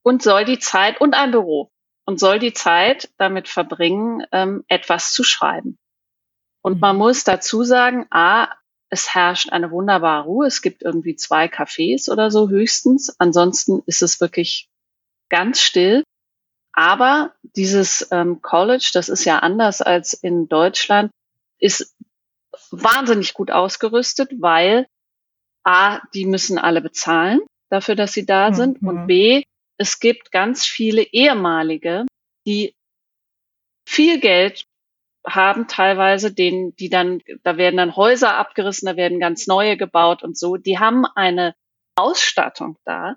[0.01, 1.71] und soll die Zeit und ein Büro
[2.05, 5.77] und soll die Zeit damit verbringen, ähm, etwas zu schreiben.
[6.61, 7.03] Und man mhm.
[7.03, 8.49] muss dazu sagen, a,
[8.89, 10.47] es herrscht eine wunderbare Ruhe.
[10.47, 13.15] Es gibt irgendwie zwei Cafés oder so höchstens.
[13.19, 14.67] Ansonsten ist es wirklich
[15.29, 16.03] ganz still.
[16.73, 21.11] Aber dieses ähm, College, das ist ja anders als in Deutschland,
[21.59, 21.95] ist
[22.71, 24.87] wahnsinnig gut ausgerüstet, weil
[25.63, 28.81] A, die müssen alle bezahlen dafür, dass sie da sind.
[28.81, 28.87] Mhm.
[28.87, 29.43] Und B,
[29.77, 32.05] es gibt ganz viele ehemalige,
[32.45, 32.73] die
[33.87, 34.65] viel Geld
[35.27, 40.23] haben teilweise, den, die dann, da werden dann Häuser abgerissen, da werden ganz neue gebaut
[40.23, 40.57] und so.
[40.57, 41.55] Die haben eine
[41.95, 43.15] Ausstattung da.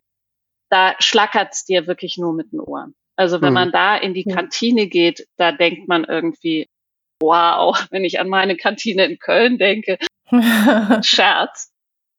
[0.68, 2.94] Da schlackert's dir wirklich nur mit den Ohren.
[3.16, 3.54] Also wenn mhm.
[3.54, 6.68] man da in die Kantine geht, da denkt man irgendwie,
[7.20, 9.98] wow, wenn ich an meine Kantine in Köln denke,
[11.02, 11.72] Scherz.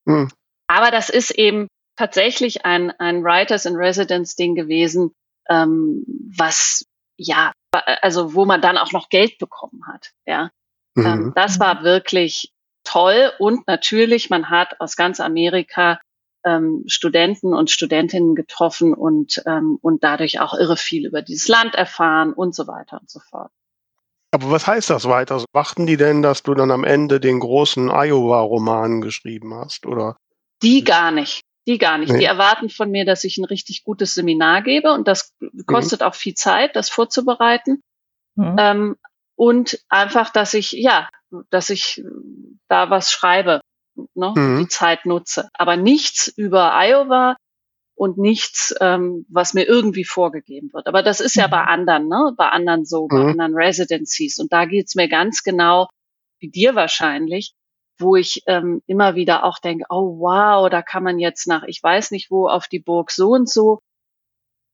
[0.05, 0.29] Mhm.
[0.67, 5.11] Aber das ist eben tatsächlich ein, ein Writers in Residence Ding gewesen,
[5.49, 6.03] ähm,
[6.37, 6.85] was
[7.17, 10.11] ja also wo man dann auch noch Geld bekommen hat.
[10.25, 10.49] Ja,
[10.95, 11.05] mhm.
[11.05, 12.51] ähm, das war wirklich
[12.83, 15.99] toll und natürlich man hat aus ganz Amerika
[16.45, 21.75] ähm, Studenten und Studentinnen getroffen und ähm, und dadurch auch irre viel über dieses Land
[21.75, 23.51] erfahren und so weiter und so fort.
[24.31, 25.43] Aber was heißt das weiter?
[25.53, 30.17] Warten die denn, dass du dann am Ende den großen Iowa-Roman geschrieben hast, oder?
[30.63, 31.41] Die gar nicht.
[31.67, 32.11] Die gar nicht.
[32.11, 32.19] Nee.
[32.19, 35.33] Die erwarten von mir, dass ich ein richtig gutes Seminar gebe und das
[35.65, 36.07] kostet mhm.
[36.07, 37.81] auch viel Zeit, das vorzubereiten.
[38.35, 38.55] Mhm.
[38.59, 38.95] Ähm,
[39.35, 41.09] und einfach, dass ich, ja,
[41.49, 42.03] dass ich
[42.67, 43.61] da was schreibe,
[44.13, 44.59] ne, mhm.
[44.59, 45.49] die Zeit nutze.
[45.53, 47.35] Aber nichts über Iowa
[47.95, 50.87] und nichts, ähm, was mir irgendwie vorgegeben wird.
[50.87, 51.67] Aber das ist ja bei mhm.
[51.69, 52.33] anderen, ne?
[52.37, 53.29] Bei anderen so, bei mhm.
[53.31, 54.39] anderen Residencies.
[54.39, 55.87] Und da geht's mir ganz genau,
[56.39, 57.53] wie dir wahrscheinlich,
[57.97, 61.81] wo ich ähm, immer wieder auch denke, oh wow, da kann man jetzt nach, ich
[61.81, 63.79] weiß nicht wo, auf die Burg so und so.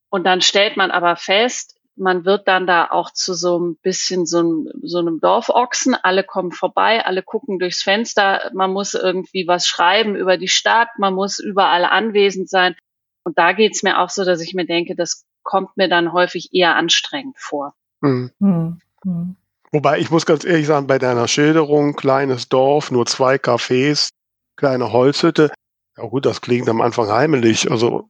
[0.10, 4.26] Und dann stellt man aber fest, man wird dann da auch zu so ein bisschen
[4.26, 5.96] so, ein, so einem Dorfochsen.
[5.96, 8.50] Alle kommen vorbei, alle gucken durchs Fenster.
[8.54, 10.88] Man muss irgendwie was schreiben über die Stadt.
[10.98, 12.76] Man muss überall anwesend sein.
[13.24, 16.54] Und da geht's mir auch so, dass ich mir denke, das kommt mir dann häufig
[16.54, 17.76] eher anstrengend vor.
[18.02, 18.32] Mhm.
[18.40, 19.36] Mhm.
[19.72, 24.10] Wobei ich muss ganz ehrlich sagen, bei deiner Schilderung, kleines Dorf, nur zwei Cafés,
[24.56, 25.52] kleine Holzhütte,
[26.00, 27.70] ja gut, das klingt am Anfang heimelig.
[27.70, 28.10] Also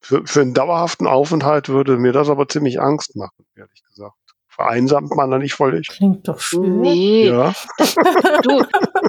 [0.00, 4.14] für, für einen dauerhaften Aufenthalt würde mir das aber ziemlich Angst machen, ehrlich gesagt.
[4.46, 5.88] Vereinsamt man da nicht völlig?
[5.88, 6.80] Klingt doch schön.
[6.82, 7.26] Nee.
[7.26, 7.54] Ja.
[8.42, 8.64] du,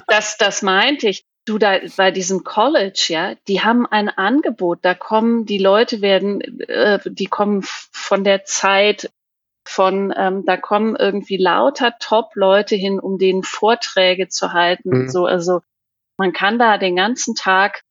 [0.08, 1.24] das, das meinte ich.
[1.44, 4.80] Du, da bei diesem College, ja, die haben ein Angebot.
[4.82, 9.12] Da kommen die Leute werden, äh, die kommen von der Zeit,
[9.68, 14.90] von, ähm, da kommen irgendwie lauter Top-Leute hin, um denen Vorträge zu halten.
[14.90, 15.08] Mhm.
[15.08, 15.60] So, also
[16.16, 17.82] man kann da den ganzen Tag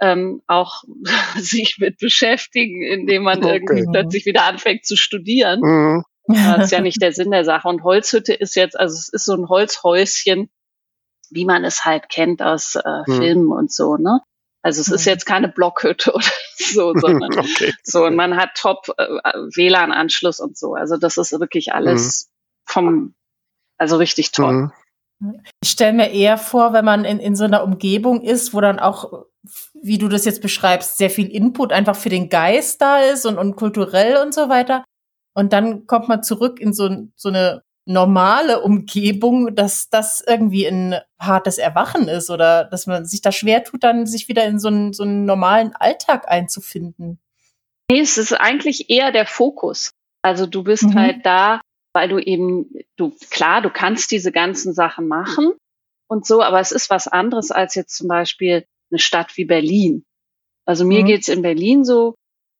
[0.00, 0.82] ähm, auch
[1.36, 3.54] sich mit beschäftigen, indem man okay.
[3.54, 5.60] irgendwie plötzlich wieder anfängt zu studieren.
[5.60, 6.04] Mhm.
[6.26, 7.68] Das ist ja nicht der Sinn der Sache.
[7.68, 10.50] Und Holzhütte ist jetzt, also es ist so ein Holzhäuschen,
[11.30, 13.16] wie man es halt kennt aus äh, mhm.
[13.16, 14.20] Filmen und so, ne?
[14.62, 15.10] Also es ist mhm.
[15.10, 16.24] jetzt keine Blockhütte oder
[16.56, 17.72] so, sondern okay.
[17.82, 20.74] so und man hat Top äh, WLAN-Anschluss und so.
[20.74, 22.70] Also das ist wirklich alles mhm.
[22.70, 23.14] vom,
[23.78, 24.70] also richtig toll.
[25.18, 25.40] Mhm.
[25.62, 28.80] Ich stelle mir eher vor, wenn man in, in so einer Umgebung ist, wo dann
[28.80, 29.26] auch,
[29.80, 33.38] wie du das jetzt beschreibst, sehr viel Input einfach für den Geist da ist und,
[33.38, 34.84] und kulturell und so weiter.
[35.34, 40.96] Und dann kommt man zurück in so, so eine normale Umgebung, dass das irgendwie ein
[41.18, 44.68] hartes Erwachen ist oder dass man sich da schwer tut, dann sich wieder in so
[44.68, 47.18] einen, so einen normalen Alltag einzufinden.
[47.90, 49.90] Nee, es ist eigentlich eher der Fokus.
[50.22, 50.94] Also du bist mhm.
[50.94, 51.60] halt da,
[51.92, 55.52] weil du eben, du, klar, du kannst diese ganzen Sachen machen
[56.08, 60.04] und so, aber es ist was anderes als jetzt zum Beispiel eine Stadt wie Berlin.
[60.64, 61.06] Also mir mhm.
[61.06, 62.14] geht's in Berlin so,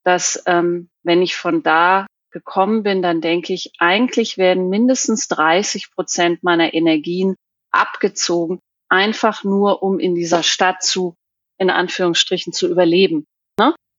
[0.05, 5.93] dass ähm, wenn ich von da gekommen bin, dann denke ich, eigentlich werden mindestens 30
[5.93, 7.37] Prozent meiner Energien
[7.71, 11.15] abgezogen, einfach nur um in dieser Stadt zu,
[11.59, 13.27] in Anführungsstrichen, zu überleben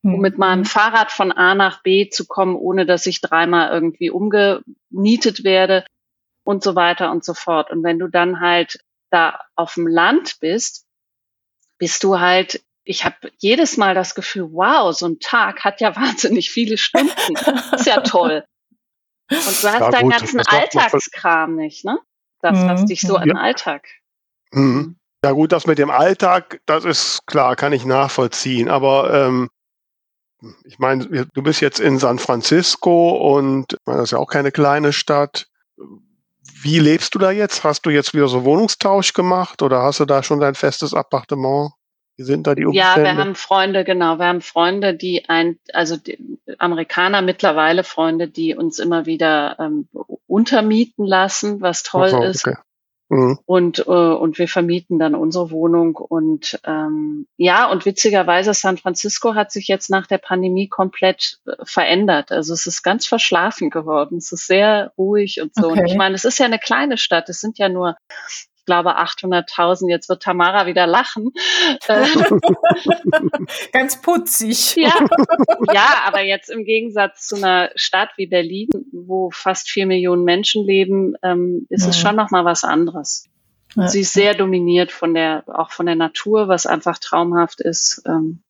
[0.03, 0.65] um mit meinem mhm.
[0.65, 5.85] Fahrrad von A nach B zu kommen, ohne dass ich dreimal irgendwie umgenietet werde
[6.43, 7.71] und so weiter und so fort.
[7.71, 10.85] Und wenn du dann halt da auf dem Land bist,
[11.77, 15.95] bist du halt, ich habe jedes Mal das Gefühl, wow, so ein Tag hat ja
[15.95, 17.35] wahnsinnig viele Stunden.
[17.73, 18.43] ist ja toll.
[19.29, 21.99] Und du hast ja, deinen ganzen Alltagskram nicht, ne?
[22.41, 22.85] Das, was mhm.
[22.87, 23.23] dich so ja.
[23.23, 23.87] im Alltag.
[24.51, 24.97] Mhm.
[25.23, 28.67] Ja gut, das mit dem Alltag, das ist klar, kann ich nachvollziehen.
[28.67, 29.49] Aber ähm,
[30.65, 34.91] ich meine, du bist jetzt in San Francisco und das ist ja auch keine kleine
[34.91, 35.47] Stadt.
[36.61, 37.63] Wie lebst du da jetzt?
[37.63, 41.71] Hast du jetzt wieder so Wohnungstausch gemacht oder hast du da schon dein festes Appartement?
[42.23, 43.01] Wie sind da die Umstände?
[43.01, 44.17] Ja, wir haben Freunde, genau.
[44.17, 49.89] Wir haben Freunde, die ein, also die Amerikaner mittlerweile Freunde, die uns immer wieder ähm,
[50.25, 52.29] untermieten lassen, was toll so, okay.
[52.29, 52.47] ist.
[53.09, 53.39] Mhm.
[53.45, 55.97] Und, äh, und wir vermieten dann unsere Wohnung.
[55.97, 61.51] Und ähm, ja, und witzigerweise, San Francisco hat sich jetzt nach der Pandemie komplett äh,
[61.65, 62.31] verändert.
[62.31, 64.17] Also es ist ganz verschlafen geworden.
[64.17, 65.71] Es ist sehr ruhig und so.
[65.71, 65.81] Okay.
[65.81, 67.27] Und ich meine, es ist ja eine kleine Stadt.
[67.27, 67.97] Es sind ja nur
[68.63, 69.89] ich glaube 800.000.
[69.89, 71.31] Jetzt wird Tamara wieder lachen.
[71.87, 72.05] Äh,
[73.73, 74.77] Ganz putzig.
[74.83, 74.93] Ja,
[75.73, 80.65] ja, aber jetzt im Gegensatz zu einer Stadt wie Berlin, wo fast vier Millionen Menschen
[80.65, 81.89] leben, ähm, ist ja.
[81.89, 83.25] es schon noch mal was anderes.
[83.75, 83.87] Ja.
[83.87, 88.01] Sie ist sehr dominiert von der, auch von der Natur, was einfach traumhaft ist.
[88.05, 88.43] Ähm.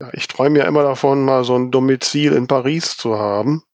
[0.00, 3.64] Ja, ich träume ja immer davon, mal so ein Domizil in Paris zu haben.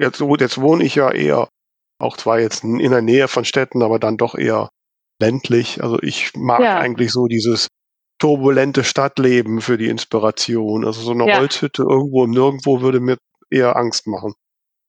[0.00, 1.48] Jetzt, jetzt wohne ich ja eher
[1.98, 4.68] auch zwar jetzt in der Nähe von Städten, aber dann doch eher
[5.20, 5.82] ländlich.
[5.82, 6.78] Also ich mag ja.
[6.78, 7.68] eigentlich so dieses
[8.18, 10.84] turbulente Stadtleben für die Inspiration.
[10.84, 11.38] Also so eine ja.
[11.38, 13.16] Holzhütte irgendwo im Nirgendwo würde mir
[13.50, 14.34] eher Angst machen.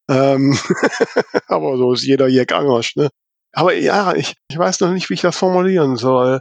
[0.09, 0.57] Ähm
[1.47, 3.09] aber so ist jeder Jack Angersch, ne?
[3.53, 6.39] Aber ja, ich, ich weiß noch nicht, wie ich das formulieren soll.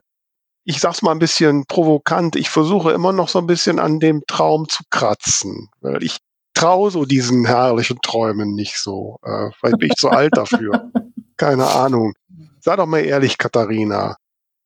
[0.64, 2.36] Ich sag's mal ein bisschen provokant.
[2.36, 5.68] Ich versuche immer noch so ein bisschen an dem Traum zu kratzen.
[5.80, 6.18] Weil ich
[6.56, 9.18] traue so diesen herrlichen Träumen nicht so.
[9.22, 10.90] Äh, vielleicht bin ich zu alt dafür.
[11.36, 12.14] Keine Ahnung.
[12.60, 14.16] Sei doch mal ehrlich, Katharina.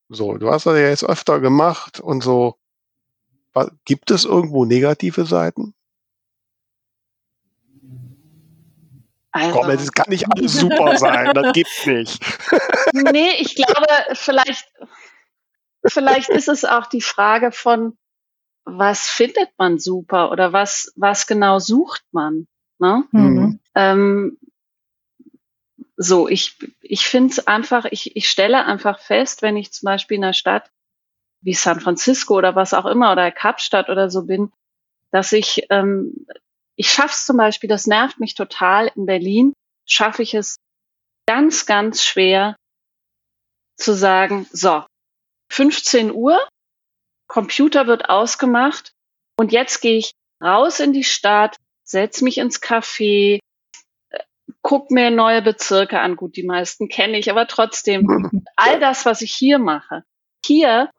[0.09, 2.57] So, du hast das ja jetzt öfter gemacht und so.
[3.85, 5.75] Gibt es irgendwo negative Seiten?
[9.33, 12.21] Also, Komm, es kann nicht alles super sein, das gibt's nicht.
[12.93, 14.73] nee, ich glaube, vielleicht,
[15.87, 17.97] vielleicht ist es auch die Frage von,
[18.79, 22.47] was findet man super oder was, was genau sucht man.
[22.79, 23.05] Ne?
[23.13, 23.61] Mhm.
[23.75, 24.39] Ähm,
[25.97, 30.17] so, ich, ich finde es einfach, ich, ich stelle einfach fest, wenn ich zum Beispiel
[30.17, 30.71] in einer Stadt
[31.43, 34.53] wie San Francisco oder was auch immer oder Kapstadt oder so bin,
[35.11, 36.27] dass ich, ähm,
[36.77, 38.91] ich schaffe es zum Beispiel, das nervt mich total.
[38.95, 39.53] In Berlin
[39.87, 40.57] schaffe ich es
[41.27, 42.57] ganz, ganz schwer
[43.77, 44.85] zu sagen, so,
[45.51, 46.39] 15 Uhr,
[47.31, 48.93] Computer wird ausgemacht
[49.39, 50.11] und jetzt gehe ich
[50.43, 53.39] raus in die Stadt, setz mich ins Café,
[54.63, 56.17] guck mir neue Bezirke an.
[56.17, 60.03] Gut, die meisten kenne ich, aber trotzdem, all das, was ich hier mache.
[60.45, 60.91] Hier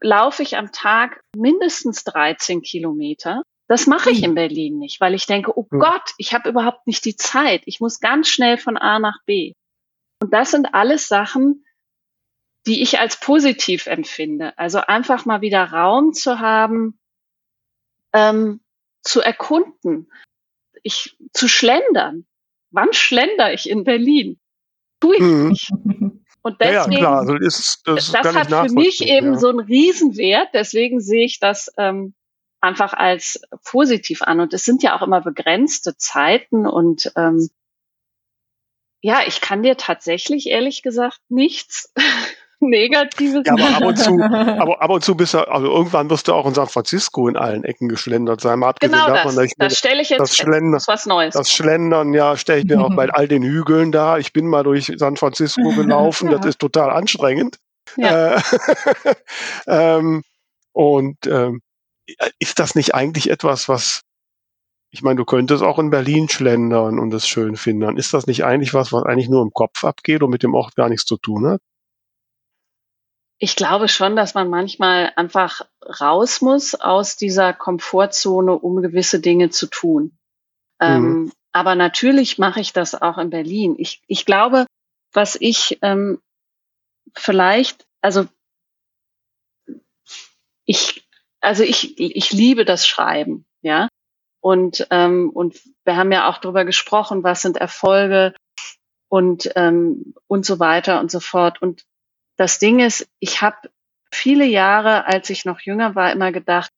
[0.00, 3.42] laufe ich am Tag mindestens 13 Kilometer.
[3.68, 7.04] Das mache ich in Berlin nicht, weil ich denke, oh Gott, ich habe überhaupt nicht
[7.04, 7.60] die Zeit.
[7.66, 9.52] Ich muss ganz schnell von A nach B.
[10.22, 11.64] Und das sind alles Sachen,
[12.66, 14.56] die ich als positiv empfinde.
[14.58, 16.98] Also einfach mal wieder Raum zu haben,
[18.12, 18.60] ähm,
[19.02, 20.10] zu erkunden,
[20.82, 22.26] ich zu schlendern.
[22.70, 24.38] Wann schlender ich in Berlin?
[25.00, 25.48] Tue ich mhm.
[25.48, 25.70] nicht.
[26.42, 27.18] Und deswegen, ja, ja, klar.
[27.20, 29.38] Also ist, das, das hat für mich eben ja.
[29.38, 30.48] so einen Riesenwert.
[30.54, 32.14] Deswegen sehe ich das ähm,
[32.60, 34.40] einfach als positiv an.
[34.40, 37.50] Und es sind ja auch immer begrenzte Zeiten und ähm,
[39.02, 41.92] ja, ich kann dir tatsächlich ehrlich gesagt nichts
[42.60, 43.42] Negatives.
[43.46, 46.34] Ja, aber ab und zu, aber ab und zu bist du, also irgendwann wirst du
[46.34, 48.58] auch in San Francisco in allen Ecken geschlendert sein.
[48.58, 51.34] Mal genau davon, das, das stelle ich jetzt das Schlendern, das was Neues.
[51.34, 54.18] Das Schlendern, ja, stelle ich mir auch bei all den Hügeln da.
[54.18, 56.36] Ich bin mal durch San Francisco gelaufen, ja.
[56.36, 57.58] das ist total anstrengend.
[57.96, 58.36] Ja.
[58.36, 58.40] Äh,
[59.66, 60.22] ähm,
[60.72, 61.60] und ähm,
[62.38, 64.02] ist das nicht eigentlich etwas, was
[64.92, 67.96] ich meine, du könntest auch in Berlin schlendern und es schön finden.
[67.96, 70.74] Ist das nicht eigentlich was, was eigentlich nur im Kopf abgeht und mit dem Ort
[70.74, 71.62] gar nichts zu tun hat?
[73.42, 75.62] Ich glaube schon, dass man manchmal einfach
[76.00, 80.16] raus muss aus dieser Komfortzone, um gewisse Dinge zu tun.
[80.78, 81.08] Ähm, mhm.
[81.08, 83.74] Ähm, aber natürlich mache ich das auch in Berlin.
[83.78, 84.66] Ich, ich glaube,
[85.12, 86.20] was ich ähm,
[87.16, 88.28] vielleicht, also
[90.64, 91.08] ich,
[91.40, 93.88] also ich, ich liebe das Schreiben, ja.
[94.42, 98.34] Und, ähm, und wir haben ja auch darüber gesprochen, was sind Erfolge
[99.08, 101.60] und, ähm, und so weiter und so fort.
[101.60, 101.84] Und
[102.40, 103.70] das Ding ist, ich habe
[104.10, 106.72] viele Jahre, als ich noch jünger war, immer gedacht,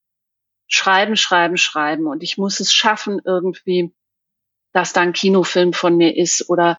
[0.66, 2.08] schreiben, schreiben, schreiben.
[2.08, 3.94] Und ich muss es schaffen, irgendwie,
[4.72, 6.78] dass da ein Kinofilm von mir ist oder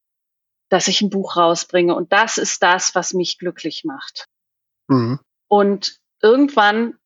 [0.67, 1.95] dass ich ein Buch rausbringe.
[1.95, 4.25] Und das ist das, was mich glücklich macht.
[4.89, 5.21] Mhm.
[5.47, 6.97] Und irgendwann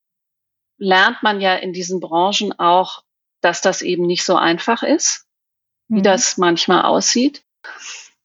[0.80, 3.04] lernt man ja in diesen Branchen auch,
[3.42, 5.28] dass das eben nicht so einfach ist,
[5.90, 5.98] mhm.
[5.98, 7.44] wie das manchmal aussieht.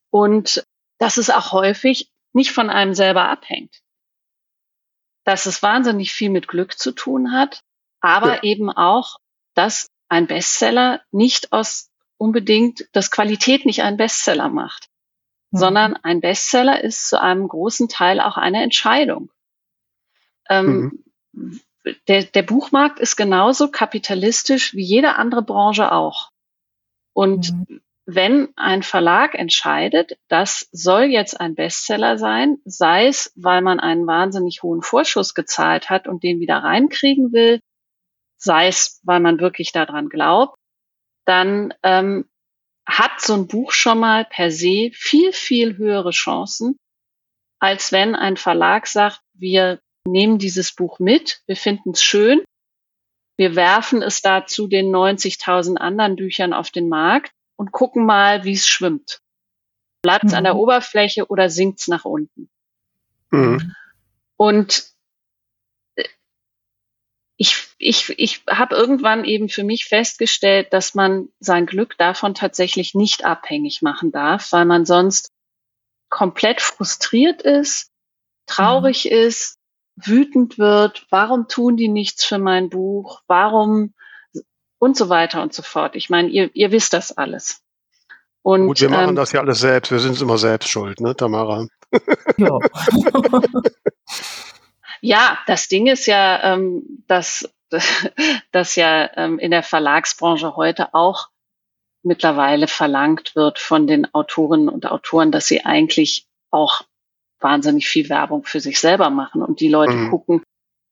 [0.08, 0.64] Und
[0.98, 3.82] dass es auch häufig nicht von einem selber abhängt.
[5.24, 7.62] Dass es wahnsinnig viel mit Glück zu tun hat,
[8.00, 8.42] aber ja.
[8.42, 9.18] eben auch,
[9.54, 14.88] dass ein Bestseller nicht aus unbedingt, dass Qualität nicht einen Bestseller macht,
[15.50, 15.58] mhm.
[15.58, 19.30] sondern ein Bestseller ist zu einem großen Teil auch eine Entscheidung.
[20.48, 21.60] Ähm, mhm.
[22.08, 26.30] der, der Buchmarkt ist genauso kapitalistisch wie jede andere Branche auch.
[27.12, 33.62] Und mhm wenn ein Verlag entscheidet, das soll jetzt ein Bestseller sein, sei es, weil
[33.62, 37.60] man einen wahnsinnig hohen Vorschuss gezahlt hat und den wieder reinkriegen will,
[38.36, 40.56] sei es, weil man wirklich daran glaubt,
[41.26, 42.28] dann ähm,
[42.86, 46.76] hat so ein Buch schon mal per se viel, viel höhere Chancen,
[47.60, 52.42] als wenn ein Verlag sagt, wir nehmen dieses Buch mit, wir finden es schön,
[53.38, 57.30] wir werfen es da zu den 90.000 anderen Büchern auf den Markt
[57.62, 59.20] und gucken mal, wie es schwimmt.
[60.02, 60.38] Bleibt es mhm.
[60.38, 60.60] an der mhm.
[60.60, 62.50] Oberfläche oder sinkt es nach unten?
[63.30, 63.76] Mhm.
[64.36, 64.90] Und
[65.94, 66.08] äh,
[67.36, 72.96] ich, ich, ich habe irgendwann eben für mich festgestellt, dass man sein Glück davon tatsächlich
[72.96, 75.30] nicht abhängig machen darf, weil man sonst
[76.08, 77.92] komplett frustriert ist,
[78.46, 79.12] traurig mhm.
[79.12, 79.60] ist,
[79.94, 83.94] wütend wird, warum tun die nichts für mein Buch, warum
[84.82, 85.94] und so weiter und so fort.
[85.94, 87.62] Ich meine, ihr, ihr wisst das alles.
[88.42, 89.92] Und, Gut, wir machen ähm, das ja alles selbst.
[89.92, 91.68] Wir sind immer selbst schuld, ne, Tamara?
[92.36, 92.58] Ja.
[95.00, 97.48] ja, das Ding ist ja, ähm, dass,
[98.50, 101.28] dass ja ähm, in der Verlagsbranche heute auch
[102.02, 106.82] mittlerweile verlangt wird von den Autorinnen und Autoren, dass sie eigentlich auch
[107.38, 110.10] wahnsinnig viel Werbung für sich selber machen und die Leute mhm.
[110.10, 110.42] gucken,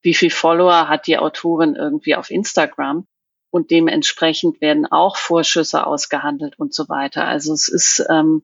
[0.02, 3.08] wie viel Follower hat die Autorin irgendwie auf Instagram
[3.50, 7.26] und dementsprechend werden auch Vorschüsse ausgehandelt und so weiter.
[7.26, 8.42] Also es ist, ähm,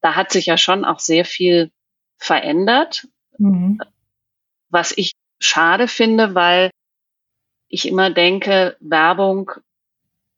[0.00, 1.70] da hat sich ja schon auch sehr viel
[2.18, 3.06] verändert,
[3.38, 3.80] mhm.
[4.68, 6.70] was ich schade finde, weil
[7.68, 9.50] ich immer denke, Werbung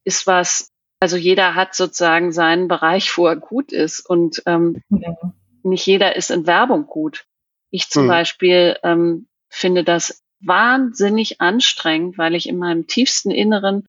[0.05, 0.71] ist was,
[1.01, 5.17] also jeder hat sozusagen seinen Bereich, wo er gut ist und ähm, ja.
[5.63, 7.27] nicht jeder ist in Werbung gut.
[7.71, 8.09] Ich zum mhm.
[8.09, 13.87] Beispiel ähm, finde das wahnsinnig anstrengend, weil ich in meinem tiefsten Inneren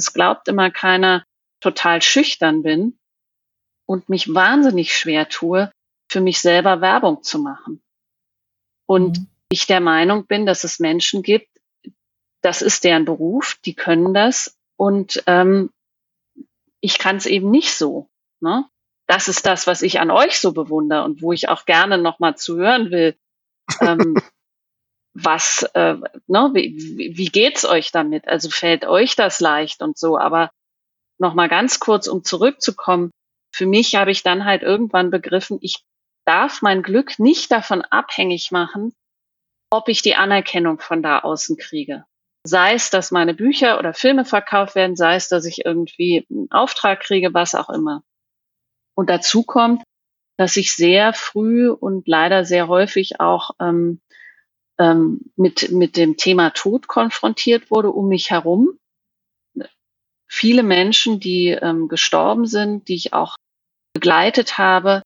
[0.00, 1.24] es glaubt immer keiner,
[1.60, 2.98] total schüchtern bin
[3.86, 5.70] und mich wahnsinnig schwer tue,
[6.10, 7.82] für mich selber Werbung zu machen.
[8.86, 9.26] Und mhm.
[9.50, 11.48] ich der Meinung bin, dass es Menschen gibt,
[12.40, 15.70] das ist deren Beruf, die können das und ähm,
[16.80, 18.08] ich kann es eben nicht so.
[18.40, 18.64] Ne?
[19.06, 22.38] Das ist das, was ich an euch so bewundere und wo ich auch gerne nochmal
[22.38, 23.18] zuhören will.
[23.82, 24.14] Ähm,
[25.14, 25.96] was, äh,
[26.26, 28.28] ne, wie, wie geht's euch damit?
[28.28, 30.50] Also fällt euch das leicht und so, aber
[31.18, 33.10] nochmal ganz kurz, um zurückzukommen,
[33.52, 35.84] für mich habe ich dann halt irgendwann begriffen, ich
[36.24, 38.92] darf mein Glück nicht davon abhängig machen,
[39.70, 42.04] ob ich die Anerkennung von da außen kriege.
[42.46, 46.50] Sei es, dass meine Bücher oder Filme verkauft werden, sei es, dass ich irgendwie einen
[46.50, 48.02] Auftrag kriege, was auch immer.
[48.94, 49.82] Und dazu kommt,
[50.38, 54.00] dass ich sehr früh und leider sehr häufig auch ähm,
[54.80, 58.78] ähm, mit, mit dem Thema Tod konfrontiert wurde um mich herum.
[60.28, 63.36] Viele Menschen, die ähm, gestorben sind, die ich auch
[63.92, 65.02] begleitet habe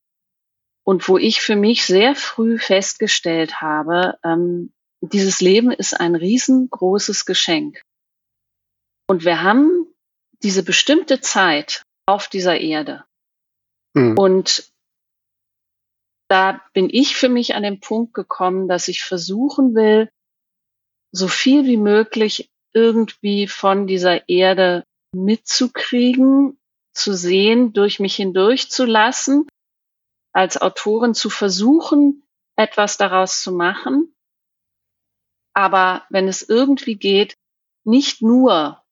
[0.86, 7.24] und wo ich für mich sehr früh festgestellt habe, ähm, dieses Leben ist ein riesengroßes
[7.24, 7.82] Geschenk.
[9.06, 9.86] Und wir haben
[10.42, 13.04] diese bestimmte Zeit auf dieser Erde.
[13.94, 14.18] Mhm.
[14.18, 14.70] Und
[16.28, 20.10] da bin ich für mich an den Punkt gekommen, dass ich versuchen will,
[21.12, 26.58] so viel wie möglich irgendwie von dieser Erde mitzukriegen,
[26.94, 29.48] zu sehen, durch mich hindurch zu lassen,
[30.32, 32.24] als Autorin zu versuchen,
[32.56, 34.14] etwas daraus zu machen.
[35.54, 37.34] Aber wenn es irgendwie geht,
[37.84, 38.82] nicht nur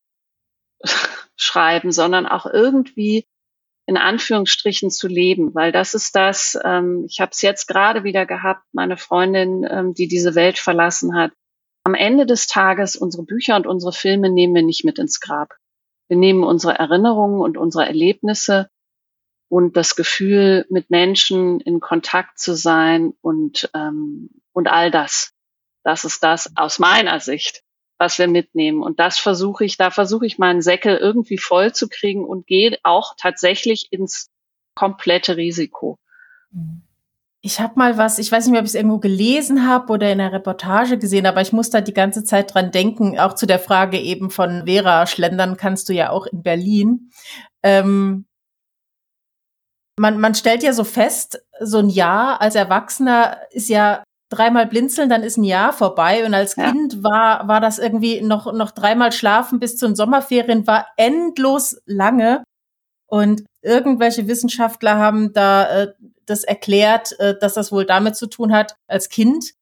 [1.37, 3.25] schreiben, sondern auch irgendwie
[3.87, 8.27] in Anführungsstrichen zu leben, weil das ist das, ähm, ich habe es jetzt gerade wieder
[8.27, 11.33] gehabt, meine Freundin, ähm, die diese Welt verlassen hat.
[11.85, 15.57] Am Ende des Tages, unsere Bücher und unsere Filme nehmen wir nicht mit ins Grab.
[16.09, 18.69] Wir nehmen unsere Erinnerungen und unsere Erlebnisse
[19.49, 25.33] und das Gefühl, mit Menschen in Kontakt zu sein und, ähm, und all das.
[25.85, 27.63] Das ist das aus meiner Sicht,
[28.03, 28.83] was wir mitnehmen.
[28.83, 32.77] Und das versuche ich, da versuche ich meinen Säckel irgendwie voll zu kriegen und gehe
[32.83, 34.29] auch tatsächlich ins
[34.75, 35.99] komplette Risiko.
[37.43, 40.11] Ich habe mal was, ich weiß nicht mehr, ob ich es irgendwo gelesen habe oder
[40.11, 43.47] in einer Reportage gesehen, aber ich muss da die ganze Zeit dran denken, auch zu
[43.47, 47.13] der Frage eben von Vera, schlendern kannst du ja auch in Berlin.
[47.63, 48.27] Ähm,
[49.97, 55.09] man, man stellt ja so fest, so ein Jahr als Erwachsener ist ja dreimal blinzeln,
[55.09, 56.25] dann ist ein Jahr vorbei.
[56.25, 56.71] Und als ja.
[56.71, 61.77] Kind war, war das irgendwie noch, noch dreimal schlafen bis zu den Sommerferien, war endlos
[61.87, 62.43] lange.
[63.07, 65.93] Und irgendwelche Wissenschaftler haben da äh,
[66.27, 69.53] das erklärt, äh, dass das wohl damit zu tun hat, als Kind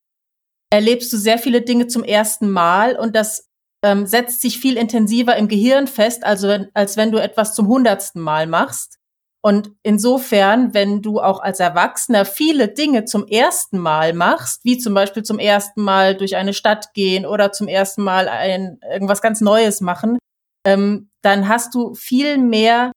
[0.72, 3.48] erlebst du sehr viele Dinge zum ersten Mal und das
[3.82, 7.66] ähm, setzt sich viel intensiver im Gehirn fest, also wenn, als wenn du etwas zum
[7.66, 8.99] hundertsten Mal machst.
[9.42, 14.92] Und insofern, wenn du auch als Erwachsener viele Dinge zum ersten Mal machst, wie zum
[14.92, 19.40] Beispiel zum ersten Mal durch eine Stadt gehen oder zum ersten Mal ein, irgendwas ganz
[19.40, 20.18] Neues machen,
[20.66, 22.92] ähm, dann hast du viel mehr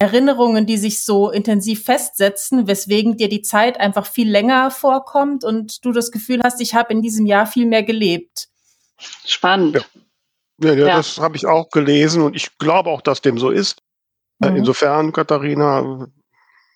[0.00, 5.84] Erinnerungen, die sich so intensiv festsetzen, weswegen dir die Zeit einfach viel länger vorkommt und
[5.84, 8.48] du das Gefühl hast, ich habe in diesem Jahr viel mehr gelebt.
[9.26, 9.84] Spannend.
[10.60, 10.96] Ja, ja, ja.
[10.96, 13.82] das habe ich auch gelesen und ich glaube auch, dass dem so ist.
[14.38, 14.56] Mhm.
[14.56, 16.08] Insofern, Katharina,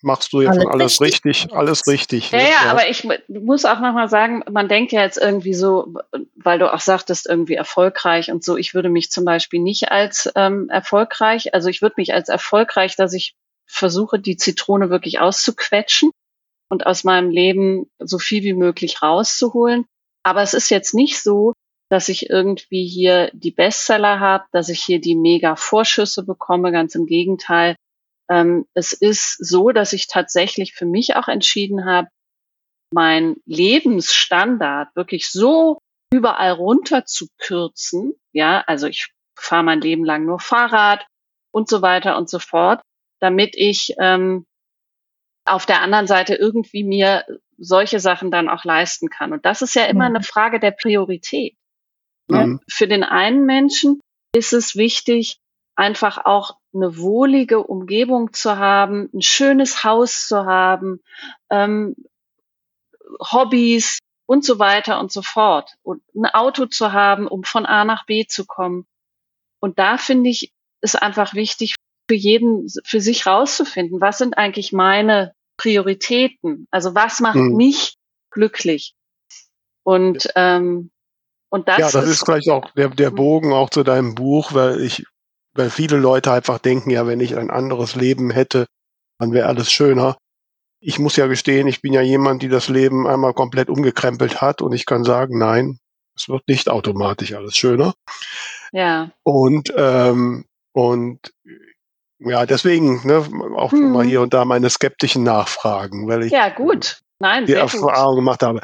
[0.03, 2.31] machst du ja alles schon alles richtig, richtig alles richtig.
[2.31, 2.49] Ja, ne?
[2.49, 5.93] ja, aber ich muss auch nochmal sagen, man denkt ja jetzt irgendwie so,
[6.35, 8.57] weil du auch sagtest, irgendwie erfolgreich und so.
[8.57, 12.95] Ich würde mich zum Beispiel nicht als ähm, erfolgreich, also ich würde mich als erfolgreich,
[12.95, 13.33] dass ich
[13.65, 16.11] versuche, die Zitrone wirklich auszuquetschen
[16.69, 19.85] und aus meinem Leben so viel wie möglich rauszuholen.
[20.23, 21.53] Aber es ist jetzt nicht so,
[21.93, 26.71] dass ich irgendwie hier die Bestseller habe, dass ich hier die mega Vorschüsse bekomme.
[26.71, 27.75] Ganz im Gegenteil.
[28.31, 32.07] Ähm, es ist so, dass ich tatsächlich für mich auch entschieden habe,
[32.91, 35.77] mein Lebensstandard wirklich so
[36.11, 38.15] überall runter zu kürzen.
[38.31, 41.05] Ja, also ich fahre mein Leben lang nur Fahrrad
[41.51, 42.81] und so weiter und so fort,
[43.19, 44.47] damit ich ähm,
[45.45, 47.23] auf der anderen Seite irgendwie mir
[47.59, 49.31] solche Sachen dann auch leisten kann.
[49.31, 51.55] Und das ist ja immer eine Frage der Priorität.
[52.27, 52.59] Mhm.
[52.69, 53.99] Für den einen Menschen
[54.33, 55.37] ist es wichtig,
[55.75, 61.01] einfach auch eine wohlige Umgebung zu haben, ein schönes Haus zu haben,
[61.49, 61.95] ähm,
[63.19, 65.75] Hobbys und so weiter und so fort.
[65.83, 68.85] Und ein Auto zu haben, um von A nach B zu kommen.
[69.59, 70.51] Und da finde ich,
[70.81, 71.75] ist einfach wichtig
[72.09, 76.67] für jeden, für sich rauszufinden, was sind eigentlich meine Prioritäten?
[76.71, 77.55] Also was macht mhm.
[77.55, 77.95] mich
[78.31, 78.95] glücklich?
[79.83, 80.91] Und ähm,
[81.53, 84.55] und das ja, das ist, ist vielleicht auch der, der Bogen auch zu deinem Buch,
[84.55, 85.05] weil ich
[85.53, 88.65] weil viele Leute einfach denken, ja, wenn ich ein anderes Leben hätte,
[89.19, 90.17] dann wäre alles schöner.
[90.79, 94.63] Ich muss ja gestehen, ich bin ja jemand, die das Leben einmal komplett umgekrempelt hat
[94.63, 95.77] und ich kann sagen, nein,
[96.17, 97.93] es wird nicht automatisch alles schöner.
[98.71, 99.11] Ja.
[99.21, 101.19] Und ähm, und
[102.17, 103.27] ja, deswegen ne,
[103.57, 103.91] auch hm.
[103.91, 108.21] mal hier und da meine skeptischen Nachfragen, weil ich ja gut, nein, die Erfahrung gut.
[108.23, 108.61] gemacht habe.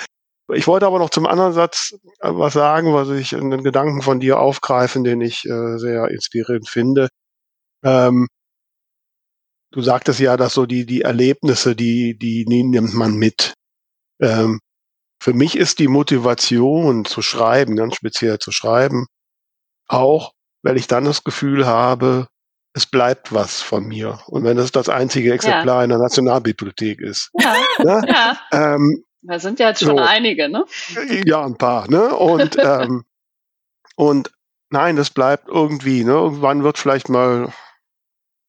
[0.53, 4.19] Ich wollte aber noch zum anderen Satz äh, was sagen, was ich einen Gedanken von
[4.19, 7.09] dir aufgreifen, den ich äh, sehr inspirierend finde.
[7.83, 8.27] Ähm,
[9.71, 13.53] du sagtest ja, dass so die die Erlebnisse, die die, die nimmt man mit.
[14.21, 14.59] Ähm,
[15.21, 19.07] für mich ist die Motivation zu schreiben, ganz speziell zu schreiben,
[19.87, 20.31] auch,
[20.63, 22.27] weil ich dann das Gefühl habe,
[22.73, 24.19] es bleibt was von mir.
[24.27, 25.83] Und wenn es das einzige Exemplar ja.
[25.83, 27.31] in der Nationalbibliothek ist.
[27.39, 28.01] Ja, ne?
[28.07, 28.39] ja.
[28.51, 30.65] Ähm, da sind ja jetzt schon so, einige, ne?
[31.25, 32.15] Ja, ein paar, ne?
[32.15, 33.03] Und, ähm,
[33.95, 34.31] und
[34.69, 36.11] nein, das bleibt irgendwie, ne?
[36.11, 37.51] Irgendwann wird vielleicht mal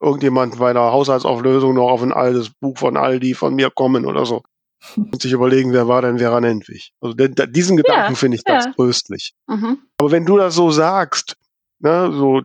[0.00, 4.24] irgendjemand bei der Haushaltsauflösung noch auf ein altes Buch von Aldi von mir kommen oder
[4.24, 4.42] so.
[4.96, 6.92] Und sich überlegen, wer war denn Vera Nentwig?
[7.02, 9.34] Also den, diesen Gedanken ja, finde ich ganz tröstlich.
[9.46, 9.78] Mhm.
[9.98, 11.36] Aber wenn du das so sagst,
[11.80, 12.40] ne, so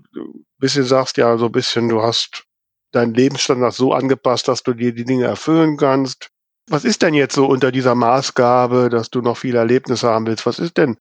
[0.58, 2.46] bisschen sagst, ja, so ein bisschen, du hast
[2.92, 6.30] deinen Lebensstandard so angepasst, dass du dir die Dinge erfüllen kannst.
[6.68, 10.46] Was ist denn jetzt so unter dieser Maßgabe, dass du noch viele Erlebnisse haben willst?
[10.46, 10.98] Was ist denn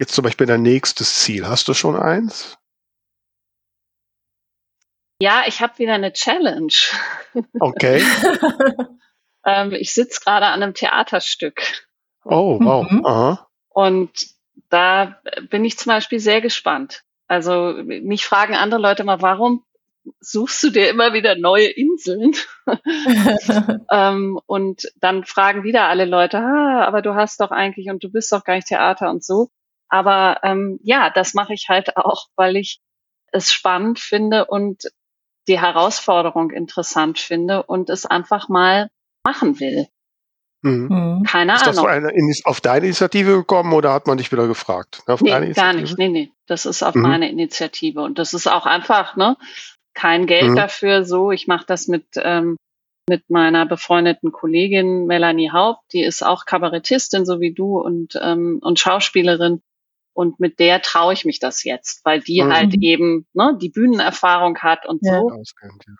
[0.00, 1.46] jetzt zum Beispiel dein nächstes Ziel?
[1.46, 2.58] Hast du schon eins?
[5.20, 6.72] Ja, ich habe wieder eine Challenge.
[7.58, 8.02] Okay.
[9.46, 11.60] ähm, ich sitze gerade an einem Theaterstück.
[12.24, 12.90] Oh, wow.
[12.90, 13.06] Mhm.
[13.06, 13.48] Aha.
[13.68, 14.10] Und
[14.68, 15.20] da
[15.50, 17.04] bin ich zum Beispiel sehr gespannt.
[17.26, 19.64] Also mich fragen andere Leute mal, warum
[20.20, 22.32] suchst du dir immer wieder neue Inseln?
[23.90, 28.10] ähm, und dann fragen wieder alle Leute, ah, aber du hast doch eigentlich und du
[28.10, 29.48] bist doch gar nicht Theater und so.
[29.88, 32.80] Aber ähm, ja, das mache ich halt auch, weil ich
[33.32, 34.84] es spannend finde und
[35.48, 38.90] die Herausforderung interessant finde und es einfach mal
[39.24, 39.88] machen will.
[40.62, 40.88] Mhm.
[40.90, 41.22] mhm.
[41.24, 41.86] Keine ist Ahnung.
[41.86, 45.02] Das auf deine Initiative gekommen oder hat man dich wieder gefragt?
[45.06, 45.98] Auf nee, gar nicht.
[45.98, 46.32] Nee, nee.
[46.46, 47.02] Das ist auf mhm.
[47.02, 48.02] meine Initiative.
[48.02, 49.36] Und das ist auch einfach, ne?
[49.98, 50.54] Kein Geld mhm.
[50.54, 51.32] dafür so.
[51.32, 52.56] Ich mache das mit, ähm,
[53.08, 55.92] mit meiner befreundeten Kollegin Melanie Haupt.
[55.92, 59.60] Die ist auch Kabarettistin, so wie du, und, ähm, und Schauspielerin.
[60.12, 62.52] Und mit der traue ich mich das jetzt, weil die mhm.
[62.52, 65.18] halt eben ne, die Bühnenerfahrung hat und ja.
[65.18, 65.42] so.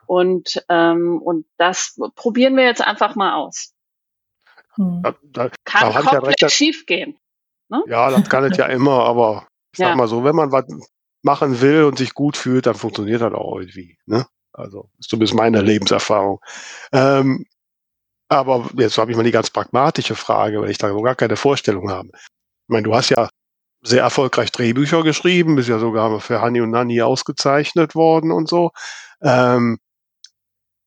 [0.06, 3.74] Und, ähm, und das probieren wir jetzt einfach mal aus.
[4.76, 5.02] Hm.
[5.02, 7.18] Da, da, kann da komplett ja schief gehen.
[7.68, 7.82] Ne?
[7.88, 9.88] Ja, das kann es ja immer, aber ich ja.
[9.88, 10.66] sag mal so, wenn man was
[11.22, 13.98] machen will und sich gut fühlt, dann funktioniert das auch irgendwie.
[14.06, 14.26] Ne?
[14.52, 16.40] Also ist zumindest meine Lebenserfahrung.
[16.92, 17.46] Ähm,
[18.28, 21.90] aber jetzt habe ich mal die ganz pragmatische Frage, weil ich da gar keine Vorstellung
[21.90, 22.10] habe.
[22.14, 23.28] Ich meine, du hast ja
[23.82, 28.70] sehr erfolgreich Drehbücher geschrieben, bist ja sogar für Hani und Nani ausgezeichnet worden und so.
[29.22, 29.78] Ähm,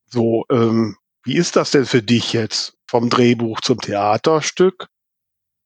[0.05, 4.87] so, ähm, wie ist das denn für dich jetzt vom Drehbuch zum Theaterstück?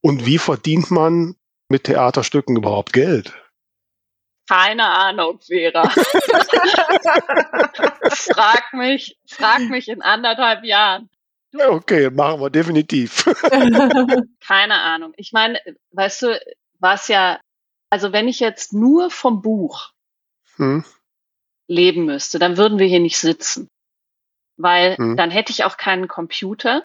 [0.02, 1.36] Und wie verdient man
[1.68, 3.34] mit Theaterstücken überhaupt Geld?
[4.48, 5.90] Keine Ahnung, Vera.
[8.12, 11.10] frag mich, frag mich in anderthalb Jahren.
[11.54, 13.26] Okay, machen wir definitiv.
[14.46, 15.14] Keine Ahnung.
[15.16, 15.60] Ich meine,
[15.92, 16.40] weißt du,
[16.80, 17.40] was ja,
[17.90, 19.92] also wenn ich jetzt nur vom Buch
[20.58, 20.84] hm.
[21.68, 23.70] leben müsste, dann würden wir hier nicht sitzen
[24.58, 25.18] weil mhm.
[25.18, 26.84] dann hätte ich auch keinen Computer,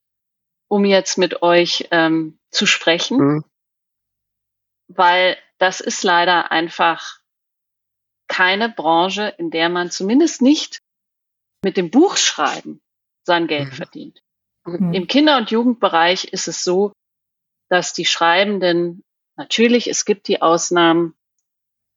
[0.69, 3.45] um jetzt mit euch ähm, zu sprechen, mhm.
[4.89, 7.20] weil das ist leider einfach
[8.31, 10.79] keine Branche, in der man zumindest nicht
[11.63, 12.81] mit dem Buchschreiben
[13.27, 13.73] sein Geld mhm.
[13.73, 14.23] verdient.
[14.65, 14.95] Mhm.
[14.95, 16.93] Im Kinder- und Jugendbereich ist es so,
[17.69, 19.03] dass die Schreibenden,
[19.37, 21.15] natürlich, es gibt die Ausnahmen,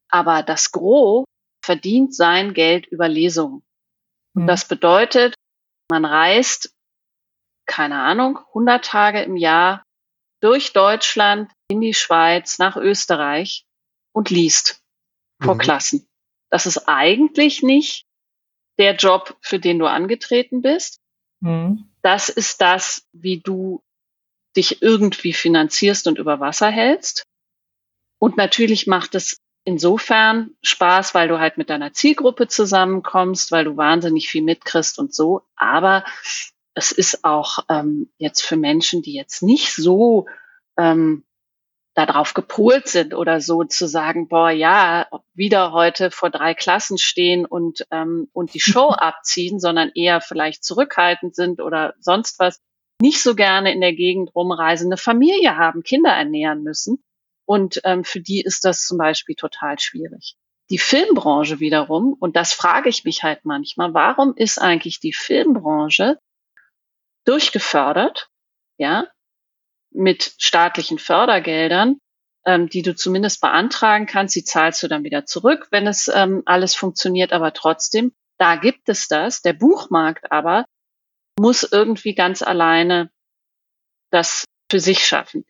[0.10, 1.26] aber das Gros
[1.64, 3.62] verdient sein Geld über Lesungen.
[4.36, 4.48] Und mhm.
[4.48, 5.36] das bedeutet,
[5.90, 6.74] man reist,
[7.68, 9.84] keine Ahnung, 100 Tage im Jahr
[10.42, 13.66] durch Deutschland in die Schweiz, nach Österreich
[14.14, 14.82] und liest
[15.40, 15.60] vor mhm.
[15.60, 16.08] Klassen.
[16.54, 18.06] Das ist eigentlich nicht
[18.78, 21.00] der Job, für den du angetreten bist.
[21.40, 21.90] Mhm.
[22.04, 23.82] Das ist das, wie du
[24.56, 27.24] dich irgendwie finanzierst und über Wasser hältst.
[28.20, 33.76] Und natürlich macht es insofern Spaß, weil du halt mit deiner Zielgruppe zusammenkommst, weil du
[33.76, 35.42] wahnsinnig viel mitkriegst und so.
[35.56, 36.06] Aber
[36.76, 40.28] es ist auch ähm, jetzt für Menschen, die jetzt nicht so
[40.78, 41.24] ähm,
[41.94, 47.46] darauf gepolt sind oder so zu sagen, boah, ja, wieder heute vor drei Klassen stehen
[47.46, 52.60] und, ähm, und die Show abziehen, sondern eher vielleicht zurückhaltend sind oder sonst was,
[53.02, 57.04] nicht so gerne in der Gegend rumreisen, eine Familie haben, Kinder ernähren müssen
[57.46, 60.36] und ähm, für die ist das zum Beispiel total schwierig.
[60.70, 66.18] die Filmbranche wiederum, und das frage ich mich halt manchmal, warum ist eigentlich die Filmbranche
[67.26, 68.30] durchgefördert,
[68.78, 69.08] ja,
[69.94, 71.98] mit staatlichen Fördergeldern,
[72.46, 76.44] ähm, die du zumindest beantragen kannst, die zahlst du dann wieder zurück, wenn es ähm,
[76.46, 79.42] alles funktioniert, aber trotzdem, da gibt es das.
[79.42, 80.66] Der Buchmarkt aber
[81.40, 83.10] muss irgendwie ganz alleine
[84.12, 85.46] das für sich schaffen.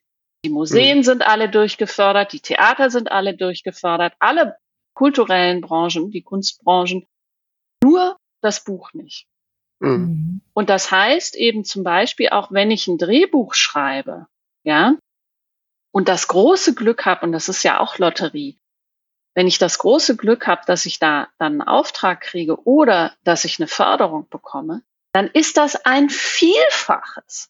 [0.45, 1.03] Die Museen mhm.
[1.03, 4.57] sind alle durchgefördert, die Theater sind alle durchgefördert, alle
[4.93, 7.07] kulturellen Branchen, die Kunstbranchen,
[7.83, 9.27] nur das Buch nicht.
[9.79, 10.41] Mhm.
[10.53, 14.27] Und das heißt eben zum Beispiel auch, wenn ich ein Drehbuch schreibe,
[14.63, 14.97] ja,
[15.91, 18.57] und das große Glück habe, und das ist ja auch Lotterie,
[19.35, 23.45] wenn ich das große Glück habe, dass ich da dann einen Auftrag kriege oder dass
[23.45, 24.83] ich eine Förderung bekomme,
[25.13, 27.49] dann ist das ein Vielfaches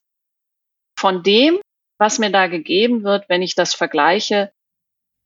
[0.97, 1.59] von dem,
[1.99, 4.51] was mir da gegeben wird, wenn ich das vergleiche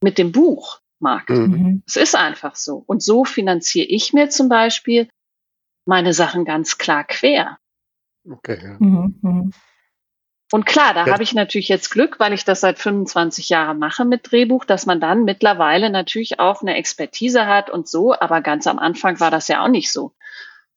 [0.01, 0.79] mit dem Buch.
[0.99, 1.29] Markt.
[1.29, 1.83] Mhm.
[1.85, 2.83] Es ist einfach so.
[2.87, 5.09] Und so finanziere ich mir zum Beispiel
[5.85, 7.59] meine Sachen ganz klar quer.
[8.29, 8.59] Okay.
[8.61, 8.77] Ja.
[8.79, 9.51] Mhm.
[10.51, 11.13] Und klar, da ja.
[11.13, 14.85] habe ich natürlich jetzt Glück, weil ich das seit 25 Jahren mache mit Drehbuch, dass
[14.85, 19.29] man dann mittlerweile natürlich auch eine Expertise hat und so, aber ganz am Anfang war
[19.29, 20.13] das ja auch nicht so.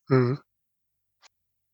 [0.09, 0.41] Mhm.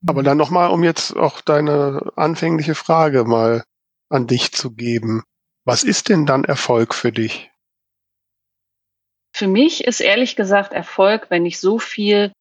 [0.07, 3.64] Aber dann nochmal, um jetzt auch deine anfängliche Frage mal
[4.11, 5.22] an dich zu geben.
[5.64, 7.51] Was ist denn dann Erfolg für dich?
[9.32, 12.32] Für mich ist ehrlich gesagt Erfolg, wenn ich so viel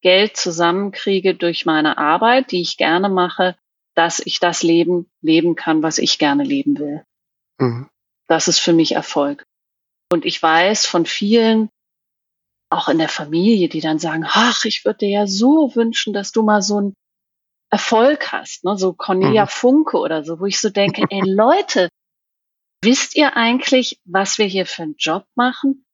[0.00, 3.56] Geld zusammenkriege durch meine Arbeit, die ich gerne mache,
[3.94, 7.04] dass ich das Leben leben kann, was ich gerne leben will.
[7.58, 7.88] Mhm.
[8.26, 9.44] Das ist für mich Erfolg.
[10.10, 11.68] Und ich weiß von vielen,
[12.70, 16.32] auch in der Familie, die dann sagen, ach, ich würde dir ja so wünschen, dass
[16.32, 16.94] du mal so einen
[17.70, 18.76] Erfolg hast, ne?
[18.76, 19.48] so Cornelia mhm.
[19.48, 21.88] Funke oder so, wo ich so denke, ey Leute,
[22.82, 25.84] wisst ihr eigentlich, was wir hier für einen Job machen?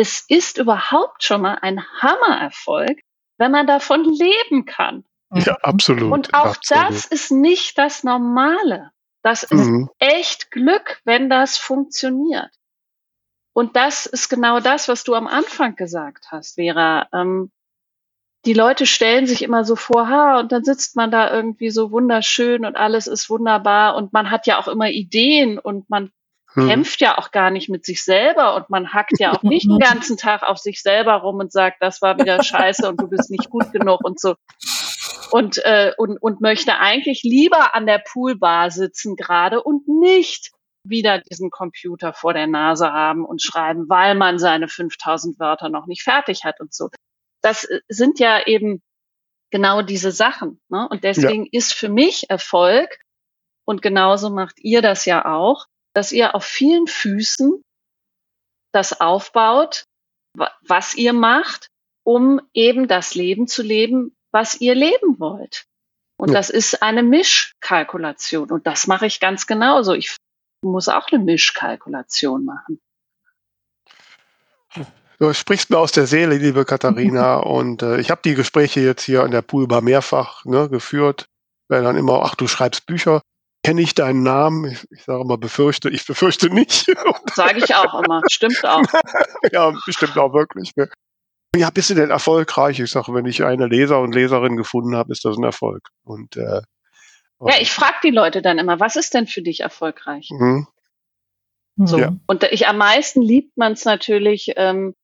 [0.00, 3.00] es ist überhaupt schon mal ein Hammererfolg,
[3.36, 5.04] wenn man davon leben kann.
[5.32, 6.12] Ja, absolut.
[6.12, 6.90] Und auch absolut.
[6.90, 8.90] das ist nicht das Normale.
[9.22, 9.90] Das ist mhm.
[9.98, 12.50] echt Glück, wenn das funktioniert.
[13.52, 17.08] Und das ist genau das, was du am Anfang gesagt hast, Vera.
[17.12, 17.50] Ähm,
[18.46, 21.90] die Leute stellen sich immer so vor, ha, und dann sitzt man da irgendwie so
[21.90, 26.10] wunderschön und alles ist wunderbar und man hat ja auch immer Ideen und man
[26.54, 26.68] hm.
[26.68, 29.78] kämpft ja auch gar nicht mit sich selber und man hackt ja auch nicht den
[29.80, 33.30] ganzen Tag auf sich selber rum und sagt, das war wieder scheiße und du bist
[33.30, 34.36] nicht gut genug und so.
[35.32, 40.52] Und, äh, und, und möchte eigentlich lieber an der Poolbar sitzen gerade und nicht
[40.82, 45.86] wieder diesen Computer vor der Nase haben und schreiben, weil man seine 5000 Wörter noch
[45.86, 46.88] nicht fertig hat und so.
[47.42, 48.82] Das äh, sind ja eben
[49.50, 50.60] genau diese Sachen.
[50.68, 50.88] Ne?
[50.90, 51.50] Und deswegen ja.
[51.52, 52.98] ist für mich Erfolg,
[53.66, 57.62] und genauso macht ihr das ja auch, dass ihr auf vielen Füßen
[58.72, 59.84] das aufbaut,
[60.62, 61.68] was ihr macht,
[62.04, 65.66] um eben das Leben zu leben, was ihr leben wollt.
[66.16, 66.34] Und ja.
[66.34, 68.50] das ist eine Mischkalkulation.
[68.50, 69.94] Und das mache ich ganz genauso.
[69.94, 70.16] Ich
[70.62, 72.80] muss auch eine Mischkalkulation machen.
[75.18, 77.36] Du sprichst mir aus der Seele, liebe Katharina.
[77.40, 81.26] und äh, ich habe die Gespräche jetzt hier an der Poolbar mehrfach ne, geführt.
[81.68, 83.22] Weil dann immer, ach, du schreibst Bücher
[83.62, 84.64] kenne ich deinen Namen?
[84.70, 86.86] Ich, ich sage immer befürchte, ich befürchte nicht.
[87.34, 88.82] Sage ich auch immer, stimmt auch.
[89.52, 90.74] ja, stimmt auch wirklich.
[90.76, 90.88] Ne?
[91.56, 92.78] Ja, bist du denn erfolgreich?
[92.78, 95.88] Ich sage, wenn ich eine Leser und Leserin gefunden habe, ist das ein Erfolg.
[96.04, 96.62] Und äh,
[97.40, 100.28] ja, ich frage die Leute dann immer, was ist denn für dich erfolgreich?
[100.30, 100.66] Mhm.
[101.76, 101.98] So.
[101.98, 102.12] Ja.
[102.26, 104.94] Und ich am meisten liebt man es natürlich, ähm,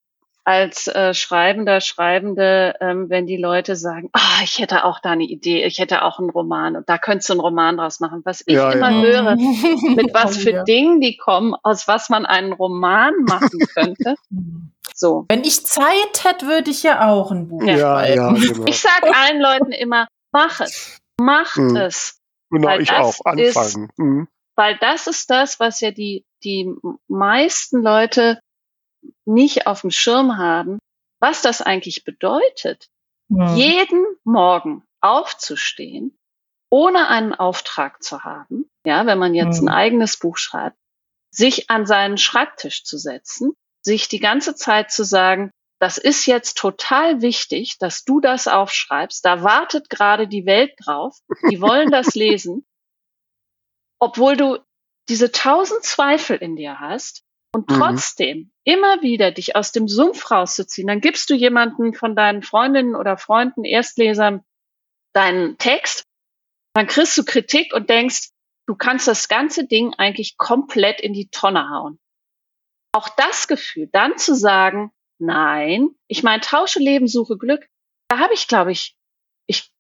[0.46, 5.24] als äh, Schreibender, Schreibende, ähm, wenn die Leute sagen, ah, ich hätte auch da eine
[5.24, 8.22] Idee, ich hätte auch einen Roman und da könntest du einen Roman draus machen.
[8.24, 9.02] Was ich ja, immer ja.
[9.02, 9.36] höre,
[9.96, 10.62] mit was für.
[10.62, 14.14] Dingen die kommen, aus was man einen Roman machen könnte.
[14.96, 15.26] So.
[15.28, 18.34] Wenn ich Zeit hätte, würde ich ja auch ein Buch schreiben.
[18.40, 18.64] Genau.
[18.66, 21.76] Ich sage allen Leuten immer, mach es, mach mhm.
[21.76, 22.18] es.
[22.50, 23.38] Genau, ich auch, anfangen.
[23.38, 24.28] Ist, mhm.
[24.56, 26.72] Weil das ist das, was ja die, die
[27.08, 28.40] meisten Leute
[29.26, 30.78] nicht auf dem Schirm haben,
[31.20, 32.88] was das eigentlich bedeutet,
[33.28, 33.54] ja.
[33.54, 36.16] jeden Morgen aufzustehen,
[36.70, 39.64] ohne einen Auftrag zu haben, ja, wenn man jetzt ja.
[39.64, 40.76] ein eigenes Buch schreibt,
[41.30, 43.54] sich an seinen Schreibtisch zu setzen,
[43.86, 49.24] sich die ganze Zeit zu sagen, das ist jetzt total wichtig, dass du das aufschreibst.
[49.24, 51.16] Da wartet gerade die Welt drauf.
[51.50, 52.66] Die wollen das lesen.
[53.98, 54.58] Obwohl du
[55.08, 57.22] diese tausend Zweifel in dir hast,
[57.56, 57.74] und mhm.
[57.74, 58.50] trotzdem mhm.
[58.64, 63.16] immer wieder dich aus dem Sumpf rauszuziehen, dann gibst du jemanden von deinen Freundinnen oder
[63.16, 64.44] Freunden, Erstlesern
[65.14, 66.04] deinen Text,
[66.74, 68.28] dann kriegst du Kritik und denkst,
[68.66, 71.98] du kannst das ganze Ding eigentlich komplett in die Tonne hauen.
[72.96, 77.66] Auch das Gefühl, dann zu sagen, Nein, ich meine, tausche Leben, suche Glück.
[78.08, 78.96] Da habe ich, glaube ich,
[79.46, 79.70] ich,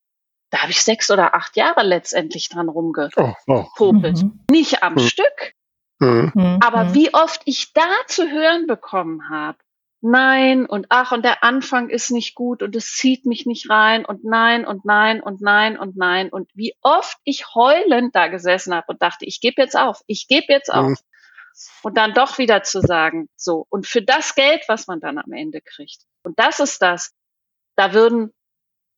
[0.50, 3.36] da habe ich sechs oder acht Jahre letztendlich dran rumgepopelt.
[3.46, 3.92] Oh, oh.
[3.92, 4.44] Mhm.
[4.50, 5.00] Nicht am mhm.
[5.00, 5.52] Stück.
[5.98, 6.32] Mhm.
[6.34, 6.58] mhm.
[6.62, 6.94] Aber mhm.
[6.94, 9.58] wie oft ich da zu hören bekommen habe,
[10.00, 14.04] nein und ach und der Anfang ist nicht gut und es zieht mich nicht rein
[14.04, 18.74] und nein und nein und nein und nein und wie oft ich heulend da gesessen
[18.74, 20.98] habe und dachte, ich gebe jetzt auf, ich gebe jetzt auf.
[21.56, 21.88] Mhm.
[21.88, 25.32] Und dann doch wieder zu sagen, so, und für das Geld, was man dann am
[25.32, 26.02] Ende kriegt.
[26.22, 27.12] Und das ist das.
[27.76, 28.32] Da würden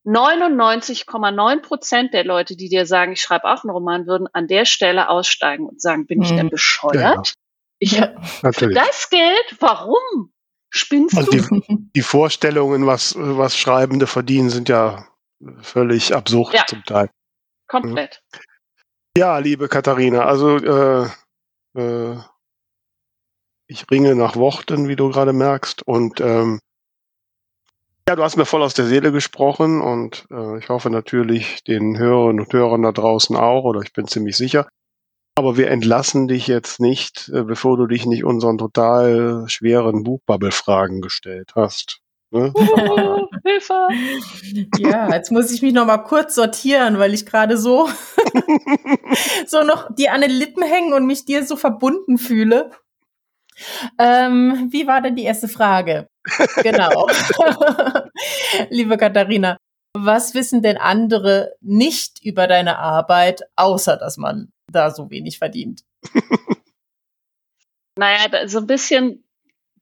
[0.06, 4.64] 99,9 Prozent der Leute, die dir sagen, ich schreibe auch einen Roman, würden an der
[4.64, 6.50] Stelle aussteigen und sagen, bin ich denn mhm.
[6.50, 6.96] bescheuert?
[6.98, 7.22] Ja,
[7.78, 8.20] Ich ja,
[8.52, 10.32] für das Geld, warum?
[10.70, 11.38] Spinnst also du?
[11.38, 15.06] Die, die, Vorstellungen, was, was Schreibende verdienen, sind ja
[15.60, 17.10] völlig absurd ja, zum Teil.
[17.66, 18.22] Komplett.
[19.16, 21.08] Ja, liebe Katharina, also äh,
[21.78, 22.16] äh,
[23.68, 25.82] ich ringe nach Worten, wie du gerade merkst.
[25.82, 26.58] Und ähm,
[28.08, 31.98] ja, du hast mir voll aus der Seele gesprochen und äh, ich hoffe natürlich den
[31.98, 34.66] Hörerinnen und Hörern da draußen auch, oder ich bin ziemlich sicher.
[35.36, 41.02] Aber wir entlassen dich jetzt nicht, äh, bevor du dich nicht unseren total schweren Buchbubble-Fragen
[41.02, 42.00] gestellt hast.
[42.30, 42.52] Ne?
[43.44, 43.88] Hilfe!
[44.78, 47.88] Ja, jetzt muss ich mich noch mal kurz sortieren, weil ich gerade so,
[49.46, 52.70] so noch die an den Lippen hängen und mich dir so verbunden fühle.
[53.98, 56.08] Ähm, wie war denn die erste Frage?
[56.62, 57.08] genau.
[58.70, 59.56] Liebe Katharina,
[59.94, 65.82] was wissen denn andere nicht über deine Arbeit, außer dass man da so wenig verdient?
[67.96, 69.24] naja, so ein bisschen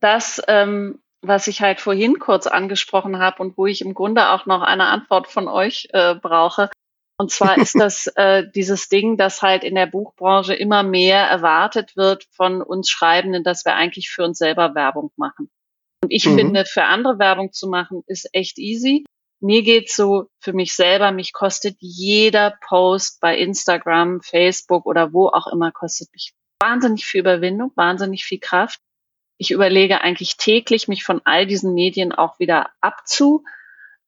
[0.00, 4.46] das, ähm, was ich halt vorhin kurz angesprochen habe und wo ich im Grunde auch
[4.46, 6.70] noch eine Antwort von euch äh, brauche.
[7.18, 11.96] Und zwar ist das äh, dieses Ding, dass halt in der Buchbranche immer mehr erwartet
[11.96, 15.50] wird von uns Schreibenden, dass wir eigentlich für uns selber Werbung machen.
[16.02, 16.36] Und ich mhm.
[16.36, 19.04] finde, für andere Werbung zu machen, ist echt easy
[19.40, 25.28] mir geht's so für mich selber, mich kostet jeder Post bei Instagram, Facebook oder wo
[25.28, 28.80] auch immer, kostet mich wahnsinnig viel Überwindung, wahnsinnig viel Kraft.
[29.38, 33.46] Ich überlege eigentlich täglich, mich von all diesen Medien auch wieder abzumelden,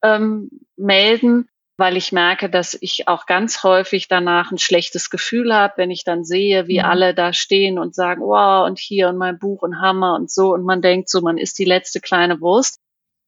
[0.03, 1.49] ähm,
[1.79, 6.03] weil ich merke, dass ich auch ganz häufig danach ein schlechtes Gefühl habe, wenn ich
[6.03, 6.85] dann sehe, wie mhm.
[6.85, 10.53] alle da stehen und sagen, wow, und hier und mein Buch und Hammer und so.
[10.53, 12.81] Und man denkt so, man ist die letzte kleine Wurst.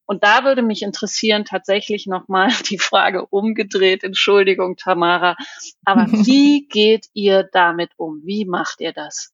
[0.05, 4.03] Und da würde mich interessieren, tatsächlich nochmal die Frage umgedreht.
[4.03, 5.37] Entschuldigung, Tamara.
[5.85, 8.19] Aber wie geht ihr damit um?
[8.25, 9.31] Wie macht ihr das?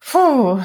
[0.00, 0.60] Puh,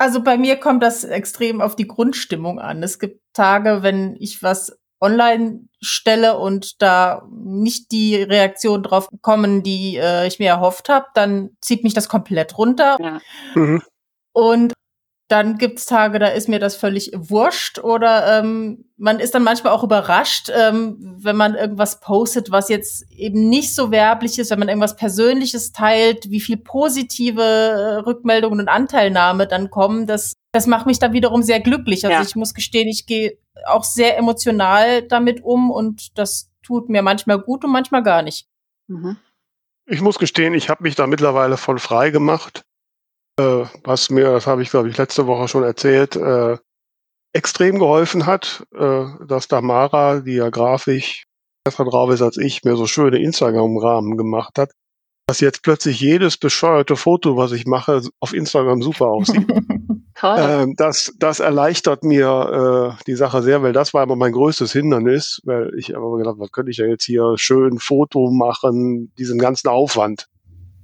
[0.00, 2.82] also bei mir kommt das extrem auf die Grundstimmung an.
[2.82, 9.62] Es gibt Tage, wenn ich was online stelle und da nicht die Reaktion drauf kommen,
[9.62, 12.96] die äh, ich mir erhofft habe, dann zieht mich das komplett runter.
[13.00, 13.20] Ja.
[13.54, 13.82] Mhm.
[14.32, 14.72] Und
[15.32, 19.72] dann gibt's Tage, da ist mir das völlig wurscht oder ähm, man ist dann manchmal
[19.72, 24.58] auch überrascht, ähm, wenn man irgendwas postet, was jetzt eben nicht so werblich ist, wenn
[24.58, 30.06] man irgendwas Persönliches teilt, wie viel positive äh, Rückmeldungen und Anteilnahme dann kommen.
[30.06, 32.04] Das, das macht mich dann wiederum sehr glücklich.
[32.04, 32.22] Also ja.
[32.22, 37.38] ich muss gestehen, ich gehe auch sehr emotional damit um und das tut mir manchmal
[37.38, 38.48] gut und manchmal gar nicht.
[38.86, 39.16] Mhm.
[39.86, 42.66] Ich muss gestehen, ich habe mich da mittlerweile von frei gemacht
[43.38, 46.56] äh, was mir, das habe ich glaube ich letzte Woche schon erzählt, äh,
[47.32, 51.24] extrem geholfen hat, äh, dass Tamara, die ja grafisch
[51.64, 54.72] besser drauf ist als ich, mir so schöne Instagram-Rahmen gemacht hat,
[55.26, 59.46] dass jetzt plötzlich jedes bescheuerte Foto, was ich mache, auf Instagram super aussieht.
[60.22, 64.72] ähm, das, das erleichtert mir äh, die Sache sehr, weil das war immer mein größtes
[64.72, 69.38] Hindernis, weil ich aber gedacht, was könnte ich ja jetzt hier schön Foto machen, diesen
[69.38, 70.26] ganzen Aufwand.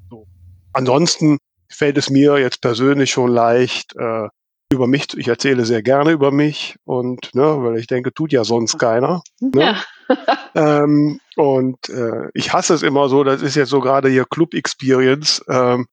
[0.09, 0.27] So.
[0.73, 1.39] Ansonsten
[1.71, 4.29] fällt es mir jetzt persönlich schon leicht, äh,
[4.71, 8.45] über mich, ich erzähle sehr gerne über mich und, ne, weil ich denke, tut ja
[8.45, 9.23] sonst keiner.
[9.41, 9.77] Ne?
[10.09, 10.15] Ja.
[10.83, 14.55] ähm, und äh, ich hasse es immer so, das ist jetzt so gerade hier Club
[14.55, 15.87] Experience, ähm,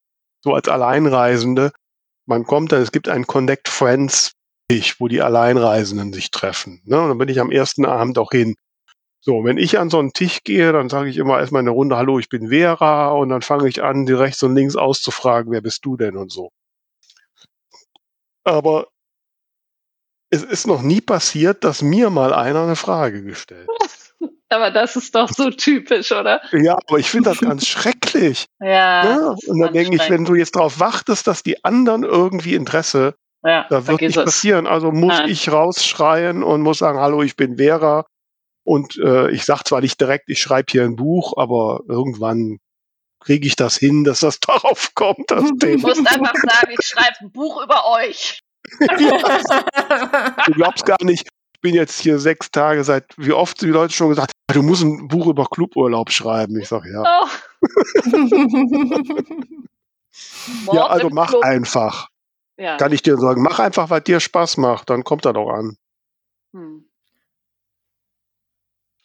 [0.43, 1.71] so als Alleinreisende.
[2.25, 4.33] Man kommt dann, es gibt ein Connect Friends,
[4.97, 6.81] wo die Alleinreisenden sich treffen.
[6.85, 6.99] Ne?
[6.99, 8.55] Und dann bin ich am ersten Abend auch hin.
[9.27, 11.97] So, wenn ich an so einen Tisch gehe, dann sage ich immer erstmal eine Runde,
[11.97, 15.61] hallo, ich bin Vera und dann fange ich an, die rechts und links auszufragen, wer
[15.61, 16.51] bist du denn und so.
[18.43, 18.85] Aber
[20.29, 23.89] es ist noch nie passiert, dass mir mal einer eine Frage gestellt hat.
[24.49, 26.39] Aber das ist doch so typisch, oder?
[26.51, 28.45] Ja, aber ich finde das ganz schrecklich.
[28.59, 29.03] Ja.
[29.03, 29.35] ja?
[29.47, 33.65] Und dann denke ich, wenn du jetzt darauf wartest, dass die anderen irgendwie Interesse, ja,
[33.69, 34.67] da wird nicht passieren.
[34.67, 35.29] Also muss Nein.
[35.29, 38.05] ich rausschreien und muss sagen, hallo, ich bin Vera
[38.65, 42.59] und äh, ich sage zwar nicht direkt, ich schreibe hier ein Buch, aber irgendwann
[43.19, 45.29] kriege ich das hin, dass das darauf kommt.
[45.29, 48.41] Das du musst einfach sagen, ich schreibe ein Buch über euch.
[48.79, 53.93] du glaubst gar nicht, ich bin jetzt hier sechs Tage seit, wie oft die Leute
[53.93, 56.59] schon gesagt, du musst ein Buch über Cluburlaub schreiben.
[56.59, 57.03] Ich sage ja.
[57.03, 57.27] Oh.
[60.73, 61.43] ja, also mach Club.
[61.43, 62.09] einfach.
[62.57, 62.77] Ja.
[62.77, 65.77] Kann ich dir sagen, mach einfach, was dir Spaß macht, dann kommt er doch an.
[66.53, 66.89] Hm.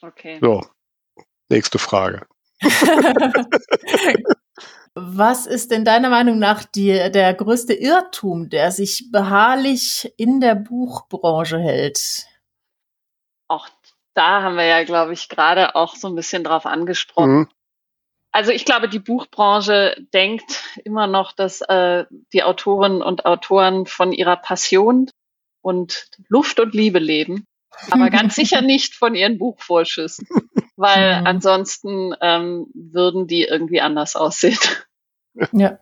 [0.02, 0.38] Okay.
[0.40, 0.62] So,
[1.48, 2.26] nächste Frage.
[4.94, 10.56] Was ist denn deiner Meinung nach die, der größte Irrtum, der sich beharrlich in der
[10.56, 12.26] Buchbranche hält?
[13.46, 13.68] Auch
[14.14, 17.30] da haben wir ja, glaube ich, gerade auch so ein bisschen drauf angesprochen.
[17.30, 17.48] Mhm.
[18.32, 24.12] Also ich glaube, die Buchbranche denkt immer noch, dass äh, die Autorinnen und Autoren von
[24.12, 25.10] ihrer Passion
[25.62, 27.46] und Luft und Liebe leben,
[27.90, 30.26] aber ganz sicher nicht von ihren Buchvorschüssen
[30.80, 34.58] weil ansonsten ähm, würden die irgendwie anders aussehen.
[35.52, 35.78] Ja,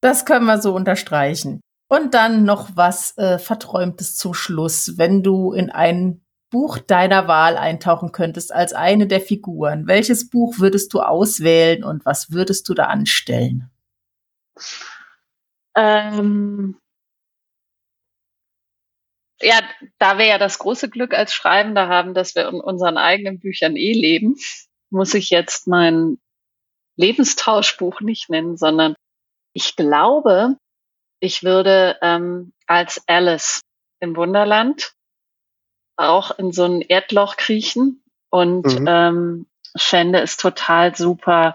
[0.00, 1.60] das können wir so unterstreichen.
[1.88, 4.98] Und dann noch was äh, Verträumtes zum Schluss.
[4.98, 6.20] Wenn du in ein
[6.50, 12.04] Buch deiner Wahl eintauchen könntest als eine der Figuren, welches Buch würdest du auswählen und
[12.04, 13.70] was würdest du da anstellen?
[15.74, 16.76] Ähm,
[19.40, 19.60] ja,
[19.98, 23.76] da wir ja das große Glück als Schreibender haben, dass wir in unseren eigenen Büchern
[23.76, 24.36] eh leben,
[24.90, 26.18] muss ich jetzt mein
[26.96, 28.94] Lebenstauschbuch nicht nennen, sondern
[29.52, 30.56] ich glaube,
[31.20, 33.60] ich würde ähm, als Alice
[34.00, 34.92] im Wunderland
[35.96, 38.86] auch in so ein Erdloch kriechen und mhm.
[38.88, 41.54] ähm, fände es total super,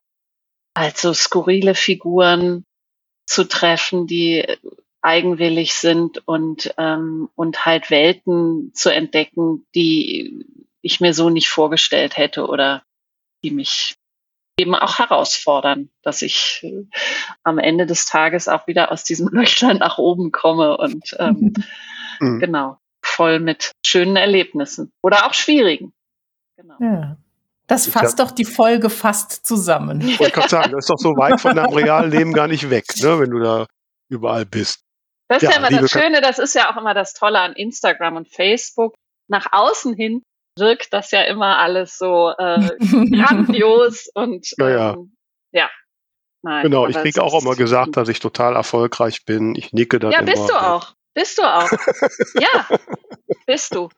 [0.73, 2.65] also skurrile Figuren
[3.25, 4.45] zu treffen, die
[5.04, 10.45] eigenwillig sind und, ähm, und halt Welten zu entdecken, die
[10.82, 12.84] ich mir so nicht vorgestellt hätte oder
[13.43, 13.95] die mich
[14.58, 16.86] eben auch herausfordern, dass ich äh,
[17.43, 21.54] am Ende des Tages auch wieder aus diesem Löchlein nach oben komme und ähm,
[22.20, 22.39] mhm.
[22.39, 25.93] genau voll mit schönen Erlebnissen oder auch schwierigen.
[26.56, 26.76] Genau.
[26.80, 27.18] Ja.
[27.68, 28.26] Das fasst ja.
[28.26, 30.01] doch die Folge fast zusammen.
[30.01, 32.70] Ich wollte gerade sagen, das ist doch so weit von deinem realen Leben gar nicht
[32.70, 33.68] weg, ne, wenn du da
[34.10, 34.84] überall bist.
[35.30, 37.53] Das ist ja, ja immer das Schöne, das ist ja auch immer das Tolle an
[37.53, 38.95] Instagram und Facebook.
[39.30, 40.21] Nach außen hin
[40.57, 44.93] wirkt das ja immer alles so äh, grandios und ja, ja.
[44.93, 45.15] Ähm,
[45.51, 45.69] ja.
[46.45, 49.55] Nein, genau, ich kriege auch immer gesagt, dass ich total erfolgreich bin.
[49.55, 50.32] Ich nicke dann Ja, immer.
[50.32, 50.93] bist du auch.
[51.15, 51.71] Bist du auch.
[52.34, 52.67] ja,
[53.45, 53.89] bist du.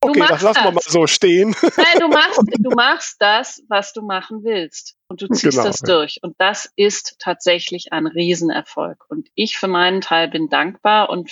[0.00, 1.54] Okay, das lassen wir mal so stehen.
[1.60, 4.94] Nein, du machst, du machst das, was du machen willst.
[5.08, 5.94] Und du ziehst genau, das ja.
[5.94, 6.18] durch.
[6.22, 9.04] Und das ist tatsächlich ein Riesenerfolg.
[9.08, 11.30] Und ich für meinen Teil bin dankbar und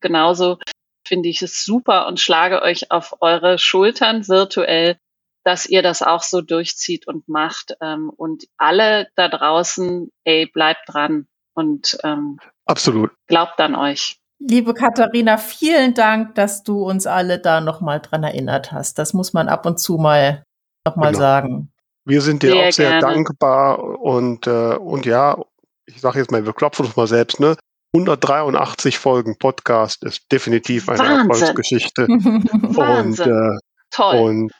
[0.00, 0.58] genauso
[1.06, 4.98] finde ich es super und schlage euch auf eure Schultern virtuell,
[5.42, 7.74] dass ihr das auch so durchzieht und macht.
[7.80, 14.20] Ähm, und alle da draußen, ey, bleibt dran und ähm, absolut glaubt an euch.
[14.38, 18.98] Liebe Katharina, vielen Dank, dass du uns alle da nochmal dran erinnert hast.
[18.98, 20.44] Das muss man ab und zu mal
[20.86, 21.18] nochmal genau.
[21.20, 21.72] sagen.
[22.08, 23.14] Wir sind dir sehr auch sehr gerne.
[23.14, 25.38] dankbar und, äh, und ja,
[25.86, 27.56] ich sage jetzt mal, wir klopfen uns mal selbst, ne?
[27.94, 31.30] 183 Folgen Podcast ist definitiv eine Wahnsinn.
[31.30, 32.06] Erfolgsgeschichte.
[32.06, 33.58] und, äh,
[33.90, 34.16] Toll.
[34.16, 34.52] und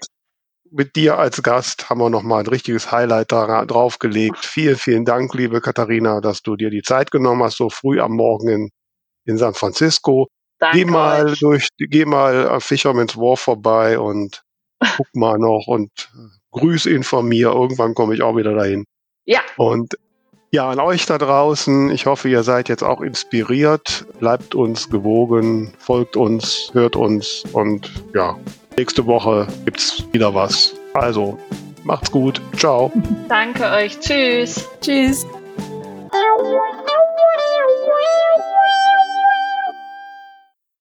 [0.71, 4.45] mit dir als Gast haben wir nochmal ein richtiges Highlight da, draufgelegt.
[4.45, 8.13] Vielen, vielen Dank, liebe Katharina, dass du dir die Zeit genommen hast, so früh am
[8.13, 8.71] Morgen in
[9.29, 10.29] in San Francisco.
[10.59, 11.39] Danke geh mal euch.
[11.39, 14.43] durch, geh mal an Fisherman's Wharf vorbei und
[14.97, 16.11] guck mal noch und
[16.53, 17.49] grüß ihn von mir.
[17.49, 18.85] Irgendwann komme ich auch wieder dahin.
[19.25, 19.41] Ja.
[19.57, 19.95] Und
[20.51, 21.91] ja, an euch da draußen.
[21.91, 24.07] Ich hoffe, ihr seid jetzt auch inspiriert.
[24.19, 28.37] Bleibt uns gewogen, folgt uns, hört uns und ja,
[28.79, 30.75] nächste Woche gibt's wieder was.
[30.95, 31.39] Also,
[31.85, 32.41] macht's gut.
[32.57, 32.91] Ciao.
[33.29, 34.01] Danke euch.
[34.01, 34.67] Tschüss.
[34.81, 35.27] Tschüss.